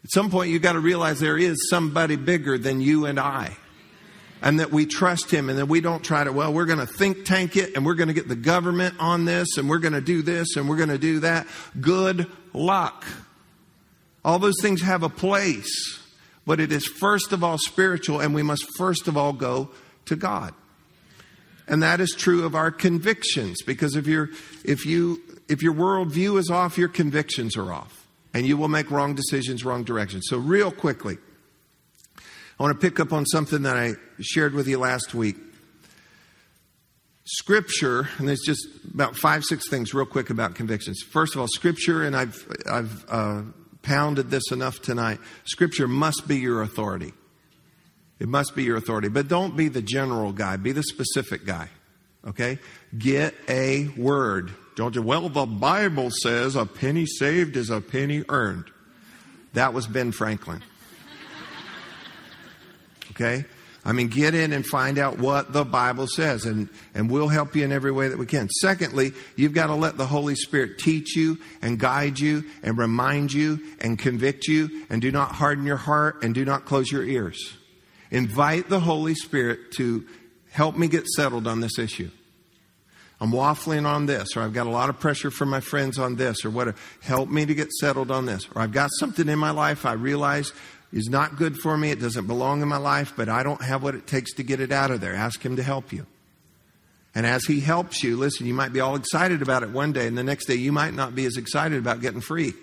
At 0.04 0.12
some 0.12 0.30
point, 0.30 0.52
you've 0.52 0.62
got 0.62 0.74
to 0.74 0.80
realize 0.80 1.20
there 1.20 1.38
is 1.38 1.70
somebody 1.70 2.16
bigger 2.16 2.58
than 2.58 2.82
you 2.82 3.06
and 3.06 3.20
I 3.20 3.56
and 4.42 4.60
that 4.60 4.72
we 4.72 4.86
trust 4.86 5.32
him 5.32 5.50
and 5.50 5.58
that 5.58 5.68
we 5.68 5.80
don't 5.80 6.04
try 6.04 6.24
to, 6.24 6.34
well, 6.34 6.54
we're 6.54 6.66
going 6.66 6.80
to 6.80 6.86
think 6.86 7.24
tank 7.24 7.56
it 7.56 7.76
and 7.76 7.86
we're 7.86 7.94
going 7.94 8.10
to 8.10 8.14
get 8.14 8.28
the 8.28 8.36
government 8.36 8.96
on 9.00 9.24
this 9.24 9.58
and 9.58 9.70
we're 9.70 9.80
going 9.80 9.94
to 9.94 10.02
do 10.02 10.22
this 10.22 10.58
and 10.58 10.68
we're 10.68 10.76
going 10.76 10.90
to 10.90 10.98
do 10.98 11.22
that. 11.22 11.48
Good 11.80 12.30
luck. 12.52 13.06
All 14.26 14.40
those 14.40 14.60
things 14.62 14.82
have 14.82 15.02
a 15.02 15.10
place, 15.10 16.00
but 16.46 16.60
it 16.60 16.74
is 16.74 16.86
first 16.86 17.32
of 17.32 17.44
all 17.44 17.58
spiritual, 17.58 18.20
and 18.20 18.36
we 18.36 18.44
must 18.44 18.66
first 18.78 19.08
of 19.08 19.16
all 19.16 19.32
go 19.32 19.70
to 20.06 20.16
God. 20.18 20.54
And 21.68 21.82
that 21.82 22.02
is 22.02 22.12
true 22.12 22.46
of 22.46 22.56
our 22.56 22.72
convictions, 22.72 23.62
because 23.66 23.96
if, 23.96 24.08
you 24.08 24.30
if, 24.66 24.86
you, 24.86 25.22
if 25.48 25.64
your 25.64 25.74
worldview 25.74 26.38
is 26.38 26.50
off, 26.50 26.78
your 26.78 26.90
convictions 26.90 27.56
are 27.56 27.72
off, 27.72 28.03
and 28.34 28.46
you 28.46 28.58
will 28.58 28.68
make 28.68 28.90
wrong 28.90 29.16
decisions, 29.16 29.64
wrong 29.64 29.84
directions. 29.84 30.26
So, 30.28 30.38
real 30.38 30.72
quickly, 30.72 31.18
I 32.18 32.64
want 32.64 32.80
to 32.80 32.88
pick 32.88 33.00
up 33.00 33.14
on 33.14 33.26
something 33.26 33.64
that 33.64 33.78
I 33.78 33.94
shared 34.22 34.54
with 34.54 34.68
you 34.68 34.80
last 34.80 35.14
week. 35.14 35.38
Scripture, 37.26 38.10
and 38.18 38.28
there's 38.28 38.42
just 38.46 38.68
about 38.94 39.16
five, 39.16 39.44
six 39.44 39.70
things 39.70 39.94
real 39.94 40.06
quick 40.06 40.30
about 40.30 40.56
convictions. 40.56 41.02
First 41.02 41.36
of 41.36 41.42
all, 41.42 41.48
Scripture, 41.48 42.04
and 42.04 42.16
I've, 42.16 42.46
I've 42.70 43.06
uh, 43.10 43.42
pounded 43.82 44.30
this 44.30 44.52
enough 44.52 44.82
tonight. 44.82 45.20
Scripture 45.46 45.88
must 45.88 46.28
be 46.28 46.38
your 46.38 46.62
authority. 46.62 47.14
It 48.20 48.28
must 48.28 48.56
be 48.56 48.64
your 48.64 48.78
authority. 48.78 49.08
But 49.08 49.28
don't 49.28 49.56
be 49.56 49.70
the 49.70 49.82
general 49.82 50.34
guy, 50.34 50.58
be 50.58 50.74
the 50.74 50.84
specific 50.84 51.46
guy. 51.46 51.70
Okay? 52.28 52.60
Get 52.98 53.36
a 53.48 53.90
word. 53.90 54.52
Don't 54.76 54.96
you? 54.96 55.02
Well, 55.02 55.30
the 55.30 55.46
Bible 55.46 56.10
says 56.10 56.56
a 56.56 56.66
penny 56.66 57.06
saved 57.06 57.56
is 57.56 57.70
a 57.70 57.82
penny 57.82 58.24
earned. 58.30 58.66
That 59.54 59.74
was 59.74 59.88
Ben 59.88 60.12
Franklin. 60.12 60.64
Okay? 63.12 63.46
I 63.86 63.92
mean, 63.92 64.08
get 64.08 64.34
in 64.34 64.54
and 64.54 64.66
find 64.66 64.98
out 64.98 65.20
what 65.20 65.52
the 65.52 65.66
Bible 65.66 66.08
says, 66.08 66.46
and, 66.46 66.70
and 66.94 67.12
we'll 67.12 67.28
help 67.28 67.54
you 67.54 67.66
in 67.66 67.74
every 67.74 67.92
way 67.92 68.08
that 68.08 68.18
we 68.18 68.26
can. 68.26 68.50
Secondly, 68.50 69.12
you've 69.36 69.54
got 69.54 69.68
to 69.68 69.76
let 69.76 69.98
the 69.98 70.06
Holy 70.06 70.36
Spirit 70.36 70.80
teach 70.80 71.18
you 71.18 71.38
and 71.62 71.78
guide 71.78 72.18
you 72.18 72.46
and 72.64 72.78
remind 72.78 73.34
you 73.34 73.60
and 73.82 74.00
convict 74.00 74.48
you, 74.48 74.86
and 74.90 75.02
do 75.02 75.12
not 75.12 75.34
harden 75.34 75.66
your 75.66 75.78
heart 75.78 76.24
and 76.24 76.34
do 76.34 76.46
not 76.46 76.64
close 76.64 76.92
your 76.92 77.04
ears. 77.04 77.58
Invite 78.10 78.70
the 78.70 78.80
Holy 78.80 79.16
Spirit 79.16 79.74
to 79.74 80.08
help 80.54 80.78
me 80.78 80.88
get 80.88 81.08
settled 81.08 81.48
on 81.48 81.60
this 81.60 81.80
issue. 81.80 82.10
I'm 83.20 83.32
waffling 83.32 83.86
on 83.86 84.06
this, 84.06 84.38
or 84.38 84.42
I've 84.42 84.54
got 84.54 84.68
a 84.68 84.70
lot 84.70 84.90
of 84.90 85.00
pressure 85.00 85.32
from 85.32 85.50
my 85.50 85.62
friends 85.62 85.98
on 85.98 86.16
this, 86.16 86.46
or 86.46 86.50
what, 86.50 86.76
help 87.02 87.30
me 87.30 87.46
to 87.46 87.56
get 87.56 87.72
settled 87.72 88.12
on 88.12 88.26
this, 88.26 88.48
or 88.54 88.62
I've 88.62 88.72
got 88.72 88.90
something 89.00 89.28
in 89.28 89.40
my 89.40 89.52
life 89.52 89.86
I 89.86 89.94
realize 89.94 90.54
is 90.92 91.10
not 91.10 91.38
good 91.38 91.58
for 91.58 91.76
me, 91.76 91.90
it 91.90 92.00
doesn't 92.00 92.28
belong 92.28 92.62
in 92.62 92.68
my 92.68 92.78
life, 92.78 93.14
but 93.18 93.30
I 93.30 93.42
don't 93.42 93.64
have 93.64 93.82
what 93.82 93.96
it 93.96 94.06
takes 94.06 94.34
to 94.34 94.44
get 94.44 94.60
it 94.60 94.72
out 94.72 94.92
of 94.92 95.02
there. 95.02 95.16
Ask 95.16 95.44
Him 95.44 95.56
to 95.56 95.64
help 95.64 95.92
you. 95.92 96.06
And 97.16 97.26
as 97.26 97.46
He 97.46 97.60
helps 97.62 98.04
you, 98.04 98.16
listen, 98.16 98.46
you 98.46 98.54
might 98.54 98.74
be 98.74 98.80
all 98.80 98.96
excited 98.96 99.42
about 99.42 99.64
it 99.64 99.72
one 99.72 99.92
day, 99.92 100.06
and 100.06 100.18
the 100.18 100.24
next 100.24 100.46
day 100.46 100.56
you 100.56 100.72
might 100.72 100.94
not 100.94 101.16
be 101.16 101.26
as 101.26 101.38
excited 101.38 101.80
about 101.80 102.02
getting 102.02 102.22
free. 102.22 102.54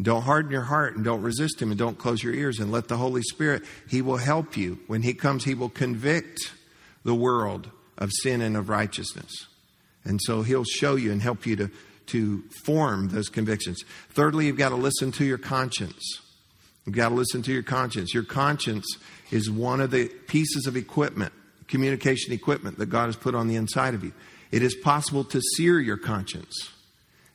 Don't 0.00 0.22
harden 0.22 0.52
your 0.52 0.62
heart 0.62 0.94
and 0.94 1.04
don't 1.04 1.22
resist 1.22 1.60
Him 1.60 1.70
and 1.70 1.78
don't 1.78 1.98
close 1.98 2.22
your 2.22 2.34
ears 2.34 2.60
and 2.60 2.70
let 2.70 2.88
the 2.88 2.96
Holy 2.96 3.22
Spirit, 3.22 3.64
He 3.88 4.00
will 4.00 4.16
help 4.16 4.56
you. 4.56 4.78
When 4.86 5.02
He 5.02 5.12
comes, 5.12 5.44
He 5.44 5.54
will 5.54 5.68
convict 5.68 6.52
the 7.04 7.14
world 7.14 7.68
of 7.96 8.10
sin 8.22 8.40
and 8.40 8.56
of 8.56 8.68
righteousness. 8.68 9.46
And 10.04 10.20
so 10.22 10.42
He'll 10.42 10.64
show 10.64 10.94
you 10.94 11.10
and 11.10 11.20
help 11.20 11.46
you 11.46 11.56
to, 11.56 11.70
to 12.06 12.42
form 12.64 13.08
those 13.08 13.28
convictions. 13.28 13.82
Thirdly, 14.10 14.46
you've 14.46 14.56
got 14.56 14.68
to 14.68 14.76
listen 14.76 15.10
to 15.12 15.24
your 15.24 15.38
conscience. 15.38 16.20
You've 16.86 16.94
got 16.94 17.08
to 17.08 17.14
listen 17.16 17.42
to 17.42 17.52
your 17.52 17.64
conscience. 17.64 18.14
Your 18.14 18.22
conscience 18.22 18.86
is 19.32 19.50
one 19.50 19.80
of 19.80 19.90
the 19.90 20.08
pieces 20.08 20.66
of 20.66 20.76
equipment, 20.76 21.32
communication 21.66 22.32
equipment 22.32 22.78
that 22.78 22.86
God 22.86 23.06
has 23.06 23.16
put 23.16 23.34
on 23.34 23.48
the 23.48 23.56
inside 23.56 23.94
of 23.94 24.04
you. 24.04 24.12
It 24.52 24.62
is 24.62 24.76
possible 24.76 25.24
to 25.24 25.40
sear 25.56 25.80
your 25.80 25.98
conscience. 25.98 26.70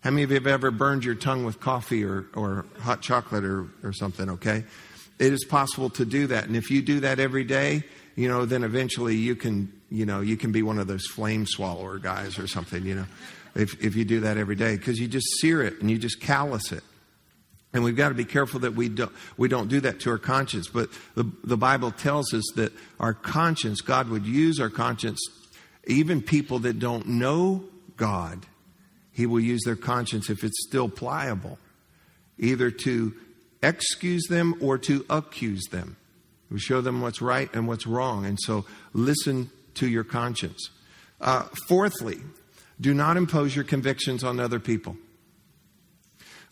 How 0.04 0.10
many 0.10 0.24
of 0.24 0.32
you 0.32 0.36
have 0.36 0.48
ever 0.48 0.70
burned 0.70 1.06
your 1.06 1.16
tongue 1.16 1.46
with 1.46 1.62
coffee 1.62 2.04
or, 2.04 2.26
or 2.36 2.66
hot 2.82 3.02
chocolate 3.02 3.46
or, 3.46 3.68
or 3.84 3.94
something, 3.94 4.30
okay? 4.32 4.66
It 5.18 5.32
is 5.32 5.46
possible 5.46 5.90
to 5.92 6.04
do 6.04 6.28
that. 6.28 6.44
And 6.44 6.58
if 6.58 6.70
you 6.70 6.82
do 6.82 7.00
that 7.00 7.22
every 7.22 7.46
day, 7.46 7.84
you 8.18 8.28
know, 8.28 8.46
then 8.46 8.66
eventually 8.66 9.16
you 9.16 9.38
can, 9.38 9.72
you 9.90 10.06
know, 10.06 10.20
you 10.20 10.36
can 10.36 10.52
be 10.52 10.62
one 10.62 10.78
of 10.78 10.88
those 10.88 11.08
flame 11.08 11.46
swallower 11.46 12.00
guys 12.00 12.38
or 12.38 12.48
something, 12.48 12.86
you 12.86 12.96
know, 12.96 13.06
if, 13.56 13.82
if 13.82 13.96
you 13.96 14.04
do 14.04 14.20
that 14.22 14.36
every 14.36 14.58
day, 14.58 14.76
because 14.76 15.00
you 15.00 15.08
just 15.08 15.40
sear 15.40 15.64
it 15.64 15.80
and 15.80 15.90
you 15.90 15.98
just 15.98 16.20
callous 16.20 16.74
it. 16.74 16.84
And 17.72 17.82
we've 17.82 17.96
got 17.96 18.10
to 18.10 18.16
be 18.16 18.26
careful 18.26 18.60
that 18.60 18.76
we 18.76 18.90
don't, 18.90 19.12
we 19.38 19.48
don't 19.48 19.70
do 19.70 19.80
that 19.82 20.02
to 20.02 20.10
our 20.10 20.18
conscience. 20.18 20.68
But 20.68 20.90
the, 21.16 21.32
the 21.46 21.58
Bible 21.58 21.92
tells 21.92 22.34
us 22.34 22.44
that 22.56 22.74
our 23.00 23.14
conscience, 23.14 23.80
God 23.80 24.10
would 24.10 24.26
use 24.26 24.60
our 24.60 24.70
conscience, 24.70 25.22
even 25.88 26.22
people 26.22 26.60
that 26.60 26.78
don't 26.78 27.08
know 27.08 27.64
God, 27.96 28.46
he 29.14 29.26
will 29.26 29.40
use 29.40 29.62
their 29.64 29.76
conscience 29.76 30.30
if 30.30 30.44
it's 30.44 30.66
still 30.68 30.90
pliable, 30.90 31.60
either 32.38 32.72
to 32.72 33.14
excuse 33.62 34.28
them 34.28 34.56
or 34.60 34.78
to 34.80 35.06
accuse 35.10 35.64
them. 35.72 35.96
We 36.50 36.60
show 36.60 36.82
them 36.82 37.02
what's 37.02 37.22
right 37.22 37.50
and 37.54 37.68
what's 37.68 37.88
wrong. 37.88 38.26
And 38.26 38.38
so 38.40 38.66
listen 38.92 39.50
to 39.76 39.88
your 39.88 40.04
conscience. 40.04 40.70
Uh, 41.22 41.44
fourthly, 41.68 42.20
do 42.82 42.94
not 42.94 43.18
impose 43.18 43.56
your 43.56 43.66
convictions 43.66 44.24
on 44.24 44.40
other 44.40 44.60
people. 44.60 44.98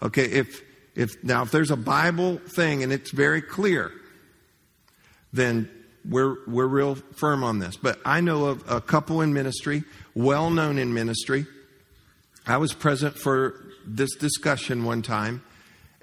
Okay, 0.02 0.26
if, 0.26 0.62
if 0.96 1.24
now 1.24 1.44
if 1.44 1.52
there's 1.52 1.72
a 1.72 1.76
Bible 1.78 2.38
thing 2.38 2.84
and 2.84 2.92
it's 2.94 3.12
very 3.12 3.42
clear, 3.42 3.92
then 5.34 5.70
we're, 6.08 6.38
we're 6.48 6.68
real 6.68 6.96
firm 6.96 7.44
on 7.44 7.60
this. 7.60 7.78
But 7.78 8.00
I 8.06 8.22
know 8.22 8.46
of 8.46 8.64
a 8.70 8.82
couple 8.82 9.22
in 9.22 9.34
ministry, 9.34 9.84
well 10.16 10.50
known 10.50 10.80
in 10.80 10.94
ministry, 10.94 11.46
I 12.46 12.58
was 12.58 12.74
present 12.74 13.18
for 13.18 13.56
this 13.86 14.16
discussion 14.16 14.84
one 14.84 15.02
time, 15.02 15.44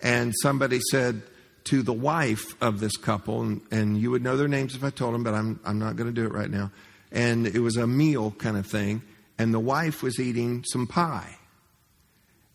and 0.03 0.33
somebody 0.43 0.81
said 0.91 1.23
to 1.65 1.83
the 1.83 1.93
wife 1.93 2.61
of 2.63 2.81
this 2.81 2.97
couple, 2.97 3.43
and, 3.43 3.61
and 3.71 3.99
you 3.99 4.11
would 4.11 4.23
know 4.23 4.37
their 4.37 4.49
names 4.49 4.75
if 4.75 4.85
I 4.85 4.91
told 4.91 5.15
them, 5.15 5.23
but 5.23 5.35
I'm, 5.35 5.61
I'm 5.65 5.79
not 5.79 5.97
going 5.97 6.07
to 6.07 6.13
do 6.13 6.27
it 6.27 6.33
right 6.33 6.51
now. 6.51 6.71
And 7.11 7.47
it 7.47 7.59
was 7.61 7.77
a 7.77 7.87
meal 7.87 8.31
kind 8.31 8.57
of 8.57 8.67
thing, 8.67 9.03
and 9.39 9.53
the 9.53 9.61
wife 9.61 10.03
was 10.03 10.19
eating 10.19 10.65
some 10.65 10.87
pie. 10.87 11.37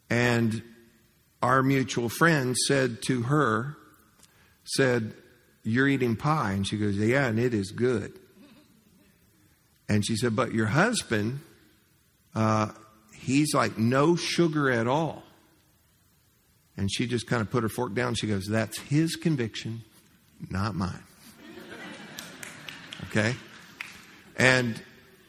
And 0.09 0.61
our 1.41 1.61
mutual 1.61 2.09
friend 2.09 2.55
said 2.55 3.01
to 3.03 3.23
her, 3.23 3.75
said, 4.63 5.13
You're 5.63 5.87
eating 5.87 6.15
pie. 6.15 6.53
And 6.53 6.67
she 6.67 6.77
goes, 6.77 6.95
Yeah, 6.95 7.27
and 7.27 7.39
it 7.39 7.53
is 7.53 7.71
good. 7.71 8.17
And 9.89 10.05
she 10.05 10.15
said, 10.15 10.35
But 10.35 10.53
your 10.53 10.67
husband 10.67 11.41
uh, 12.35 12.69
he's 13.23 13.53
like 13.53 13.77
no 13.77 14.15
sugar 14.15 14.69
at 14.69 14.87
all. 14.87 15.23
And 16.75 16.91
she 16.91 17.07
just 17.07 17.27
kind 17.27 17.41
of 17.41 17.49
put 17.51 17.63
her 17.63 17.69
fork 17.69 17.93
down. 17.93 18.15
She 18.15 18.27
goes, 18.27 18.47
That's 18.47 18.79
his 18.79 19.15
conviction, 19.15 19.83
not 20.49 20.75
mine. 20.75 21.03
Okay? 23.09 23.35
And 24.37 24.81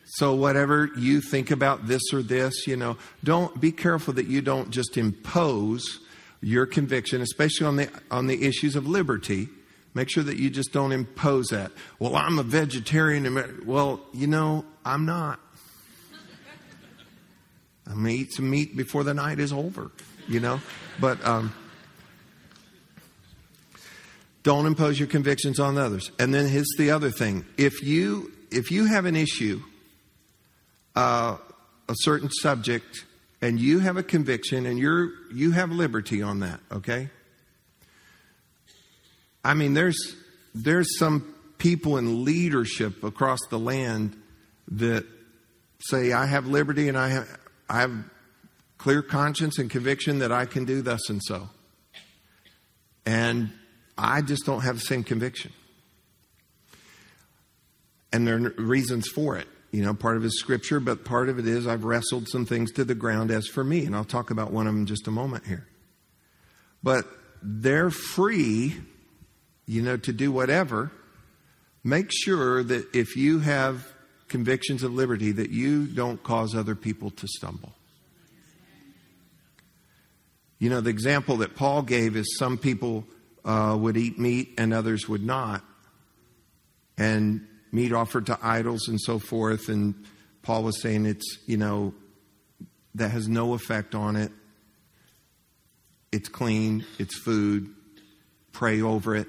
so, 0.06 0.34
whatever 0.34 0.90
you 0.96 1.20
think 1.20 1.50
about 1.50 1.86
this 1.86 2.02
or 2.12 2.22
this, 2.22 2.66
you 2.66 2.76
know, 2.76 2.96
don't 3.22 3.60
be 3.60 3.72
careful 3.72 4.14
that 4.14 4.26
you 4.26 4.40
don't 4.40 4.70
just 4.70 4.96
impose 4.96 6.00
your 6.40 6.66
conviction, 6.66 7.20
especially 7.20 7.66
on 7.66 7.76
the, 7.76 7.90
on 8.10 8.26
the 8.26 8.44
issues 8.44 8.76
of 8.76 8.86
liberty. 8.86 9.48
Make 9.92 10.10
sure 10.10 10.24
that 10.24 10.38
you 10.38 10.50
just 10.50 10.72
don't 10.72 10.92
impose 10.92 11.48
that. 11.48 11.70
Well, 11.98 12.16
I'm 12.16 12.38
a 12.38 12.42
vegetarian. 12.42 13.62
Well, 13.64 14.00
you 14.12 14.26
know, 14.26 14.64
I'm 14.84 15.04
not. 15.06 15.40
I'm 17.86 18.02
going 18.02 18.06
to 18.06 18.12
eat 18.12 18.32
some 18.32 18.48
meat 18.48 18.76
before 18.76 19.04
the 19.04 19.14
night 19.14 19.38
is 19.38 19.52
over, 19.52 19.90
you 20.26 20.40
know? 20.40 20.60
But 21.00 21.24
um, 21.24 21.52
don't 24.42 24.66
impose 24.66 24.98
your 24.98 25.08
convictions 25.08 25.60
on 25.60 25.76
others. 25.76 26.10
And 26.18 26.32
then 26.32 26.48
here's 26.48 26.72
the 26.78 26.90
other 26.90 27.10
thing. 27.10 27.44
If 27.58 27.82
you, 27.82 28.32
if 28.50 28.70
you 28.70 28.86
have 28.86 29.04
an 29.04 29.16
issue, 29.16 29.60
uh, 30.96 31.36
a 31.88 31.94
certain 31.96 32.30
subject, 32.30 33.04
and 33.42 33.60
you 33.60 33.80
have 33.80 33.98
a 33.98 34.02
conviction 34.02 34.64
and 34.64 34.78
you're, 34.78 35.10
you 35.32 35.52
have 35.52 35.70
liberty 35.70 36.22
on 36.22 36.40
that, 36.40 36.60
okay? 36.72 37.10
I 39.44 39.52
mean, 39.52 39.74
there's, 39.74 40.16
there's 40.54 40.98
some 40.98 41.34
people 41.58 41.98
in 41.98 42.24
leadership 42.24 43.04
across 43.04 43.40
the 43.50 43.58
land 43.58 44.16
that 44.68 45.04
say, 45.80 46.12
I 46.12 46.24
have 46.24 46.46
liberty 46.46 46.88
and 46.88 46.96
I 46.96 47.10
have, 47.10 47.38
I 47.68 47.80
have 47.80 47.92
clear 48.78 49.02
conscience 49.02 49.58
and 49.58 49.70
conviction 49.70 50.18
that 50.18 50.32
I 50.32 50.44
can 50.44 50.64
do 50.64 50.82
thus 50.82 51.08
and 51.08 51.22
so. 51.22 51.48
And 53.06 53.50
I 53.96 54.22
just 54.22 54.44
don't 54.44 54.62
have 54.62 54.76
the 54.76 54.84
same 54.84 55.04
conviction. 55.04 55.52
And 58.12 58.26
there 58.26 58.36
are 58.36 58.50
reasons 58.58 59.08
for 59.08 59.36
it. 59.36 59.48
You 59.72 59.82
know, 59.82 59.92
part 59.92 60.16
of 60.16 60.22
it 60.22 60.26
is 60.26 60.38
scripture, 60.38 60.78
but 60.78 61.04
part 61.04 61.28
of 61.28 61.38
it 61.38 61.48
is 61.48 61.66
I've 61.66 61.84
wrestled 61.84 62.28
some 62.28 62.46
things 62.46 62.70
to 62.72 62.84
the 62.84 62.94
ground 62.94 63.30
as 63.30 63.48
for 63.48 63.64
me. 63.64 63.84
And 63.84 63.96
I'll 63.96 64.04
talk 64.04 64.30
about 64.30 64.52
one 64.52 64.66
of 64.66 64.74
them 64.74 64.82
in 64.82 64.86
just 64.86 65.08
a 65.08 65.10
moment 65.10 65.46
here. 65.46 65.66
But 66.82 67.06
they're 67.42 67.90
free, 67.90 68.76
you 69.66 69.82
know, 69.82 69.96
to 69.96 70.12
do 70.12 70.30
whatever. 70.30 70.92
Make 71.82 72.10
sure 72.12 72.62
that 72.62 72.94
if 72.94 73.16
you 73.16 73.40
have 73.40 73.93
convictions 74.28 74.82
of 74.82 74.92
liberty 74.92 75.32
that 75.32 75.50
you 75.50 75.86
don't 75.86 76.22
cause 76.22 76.54
other 76.54 76.74
people 76.74 77.10
to 77.10 77.26
stumble. 77.28 77.72
You 80.58 80.70
know, 80.70 80.80
the 80.80 80.90
example 80.90 81.38
that 81.38 81.56
Paul 81.56 81.82
gave 81.82 82.16
is 82.16 82.38
some 82.38 82.56
people 82.56 83.04
uh, 83.44 83.76
would 83.78 83.96
eat 83.96 84.18
meat 84.18 84.54
and 84.56 84.72
others 84.72 85.08
would 85.08 85.24
not. 85.24 85.62
And 86.96 87.46
meat 87.70 87.92
offered 87.92 88.26
to 88.26 88.38
idols 88.40 88.88
and 88.88 89.00
so 89.00 89.18
forth. 89.18 89.68
And 89.68 89.94
Paul 90.42 90.62
was 90.62 90.80
saying 90.80 91.06
it's, 91.06 91.38
you 91.46 91.56
know, 91.56 91.92
that 92.94 93.10
has 93.10 93.28
no 93.28 93.54
effect 93.54 93.94
on 93.94 94.16
it. 94.16 94.30
It's 96.12 96.28
clean, 96.28 96.84
it's 96.98 97.18
food. 97.18 97.74
Pray 98.52 98.80
over 98.80 99.16
it. 99.16 99.26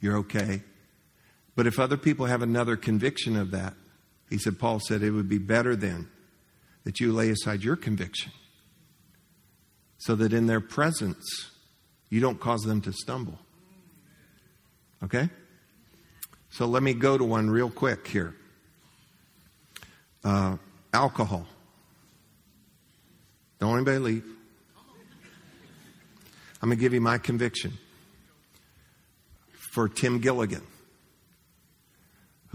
You're 0.00 0.18
okay. 0.18 0.62
But 1.56 1.66
if 1.66 1.78
other 1.78 1.96
people 1.96 2.26
have 2.26 2.42
another 2.42 2.76
conviction 2.76 3.34
of 3.34 3.50
that, 3.50 3.74
he 4.30 4.38
said, 4.38 4.58
Paul 4.58 4.78
said, 4.78 5.02
it 5.02 5.10
would 5.10 5.28
be 5.28 5.38
better 5.38 5.74
then 5.74 6.08
that 6.84 7.00
you 7.00 7.12
lay 7.12 7.30
aside 7.30 7.62
your 7.62 7.76
conviction 7.76 8.30
so 9.98 10.14
that 10.14 10.32
in 10.32 10.46
their 10.46 10.60
presence 10.60 11.50
you 12.10 12.20
don't 12.20 12.38
cause 12.38 12.62
them 12.62 12.80
to 12.82 12.92
stumble. 12.92 13.38
Okay? 15.02 15.28
So 16.50 16.66
let 16.66 16.82
me 16.82 16.94
go 16.94 17.18
to 17.18 17.24
one 17.24 17.50
real 17.50 17.70
quick 17.70 18.06
here 18.06 18.34
uh, 20.24 20.56
alcohol. 20.92 21.46
Don't 23.58 23.74
anybody 23.74 23.98
leave. 23.98 24.24
I'm 26.62 26.68
going 26.68 26.78
to 26.78 26.80
give 26.80 26.92
you 26.92 27.00
my 27.00 27.18
conviction 27.18 27.72
for 29.72 29.88
Tim 29.88 30.20
Gilligan, 30.20 30.62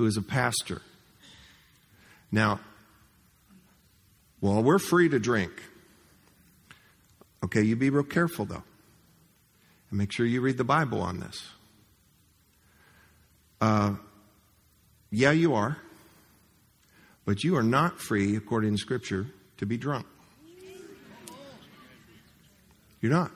who 0.02 0.08
is 0.08 0.18
a 0.18 0.22
pastor 0.24 0.82
now, 2.32 2.60
well, 4.40 4.64
we're 4.64 4.80
free 4.80 5.10
to 5.10 5.20
drink. 5.20 5.52
Okay, 7.44 7.62
you 7.62 7.76
be 7.76 7.92
real 7.92 8.04
careful 8.04 8.46
though. 8.46 8.64
And 9.90 10.00
make 10.00 10.12
sure 10.12 10.26
you 10.26 10.42
read 10.42 10.58
the 10.58 10.64
Bible 10.64 11.02
on 11.02 11.20
this. 11.20 11.50
Uh, 13.60 13.96
yeah, 15.12 15.30
you 15.30 15.54
are. 15.54 15.78
But 17.24 17.44
you 17.44 17.56
are 17.56 17.64
not 17.64 18.00
free, 18.00 18.36
according 18.36 18.72
to 18.72 18.78
Scripture, 18.80 19.28
to 19.58 19.68
be 19.68 19.78
drunk. 19.78 20.08
You're 23.02 23.12
not. 23.12 23.32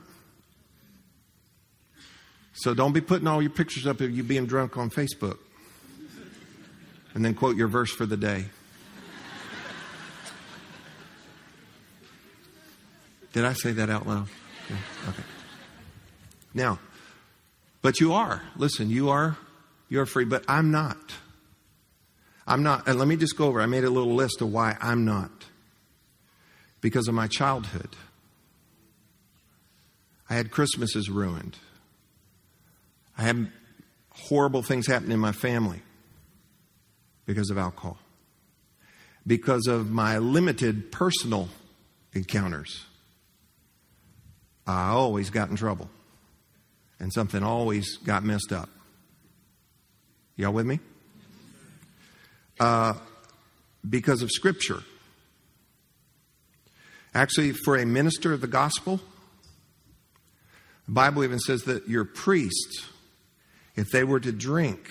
So 2.53 2.73
don't 2.73 2.93
be 2.93 3.01
putting 3.01 3.27
all 3.27 3.39
your 3.39 3.51
pictures 3.51 3.85
up 3.85 4.01
of 4.01 4.09
you 4.09 4.23
being 4.23 4.47
drunk 4.47 4.77
on 4.77 4.89
Facebook 4.89 5.37
and 7.15 7.25
then 7.25 7.33
quote 7.33 7.55
your 7.55 7.67
verse 7.67 7.91
for 7.91 8.05
the 8.05 8.17
day. 8.17 8.45
Did 13.33 13.45
I 13.45 13.53
say 13.53 13.71
that 13.71 13.89
out 13.89 14.07
loud? 14.07 14.27
Yeah. 14.69 14.75
Okay. 15.09 15.23
Now, 16.53 16.79
but 17.81 17.99
you 17.99 18.13
are. 18.13 18.41
Listen, 18.55 18.89
you 18.89 19.09
are 19.09 19.37
you're 19.89 20.05
free, 20.05 20.25
but 20.25 20.43
I'm 20.47 20.71
not. 20.71 20.97
I'm 22.47 22.63
not. 22.63 22.87
And 22.87 22.99
let 22.99 23.07
me 23.07 23.15
just 23.15 23.37
go 23.37 23.45
over. 23.45 23.61
I 23.61 23.65
made 23.65 23.83
a 23.83 23.89
little 23.89 24.13
list 24.13 24.41
of 24.41 24.51
why 24.51 24.77
I'm 24.81 25.05
not. 25.05 25.31
Because 26.81 27.07
of 27.07 27.15
my 27.15 27.27
childhood. 27.27 27.95
I 30.29 30.35
had 30.35 30.51
Christmases 30.51 31.09
ruined. 31.09 31.57
I 33.17 33.23
had 33.23 33.51
horrible 34.11 34.61
things 34.61 34.87
happen 34.87 35.11
in 35.11 35.19
my 35.19 35.31
family 35.31 35.81
because 37.25 37.49
of 37.49 37.57
alcohol. 37.57 37.97
Because 39.25 39.67
of 39.67 39.89
my 39.89 40.17
limited 40.17 40.91
personal 40.91 41.49
encounters. 42.13 42.85
I 44.67 44.89
always 44.89 45.29
got 45.29 45.49
in 45.49 45.55
trouble. 45.55 45.89
And 46.99 47.11
something 47.11 47.43
always 47.43 47.97
got 47.97 48.23
messed 48.23 48.51
up. 48.51 48.69
Y'all 50.37 50.53
with 50.53 50.65
me? 50.65 50.79
Uh, 52.59 52.93
because 53.87 54.21
of 54.21 54.31
Scripture. 54.31 54.83
Actually, 57.13 57.51
for 57.51 57.77
a 57.77 57.85
minister 57.85 58.33
of 58.33 58.41
the 58.41 58.47
gospel, 58.47 58.99
the 60.85 60.91
Bible 60.91 61.23
even 61.23 61.39
says 61.39 61.63
that 61.63 61.87
your 61.87 62.05
priests, 62.05 62.85
if 63.75 63.89
they 63.91 64.03
were 64.03 64.19
to 64.19 64.31
drink, 64.31 64.89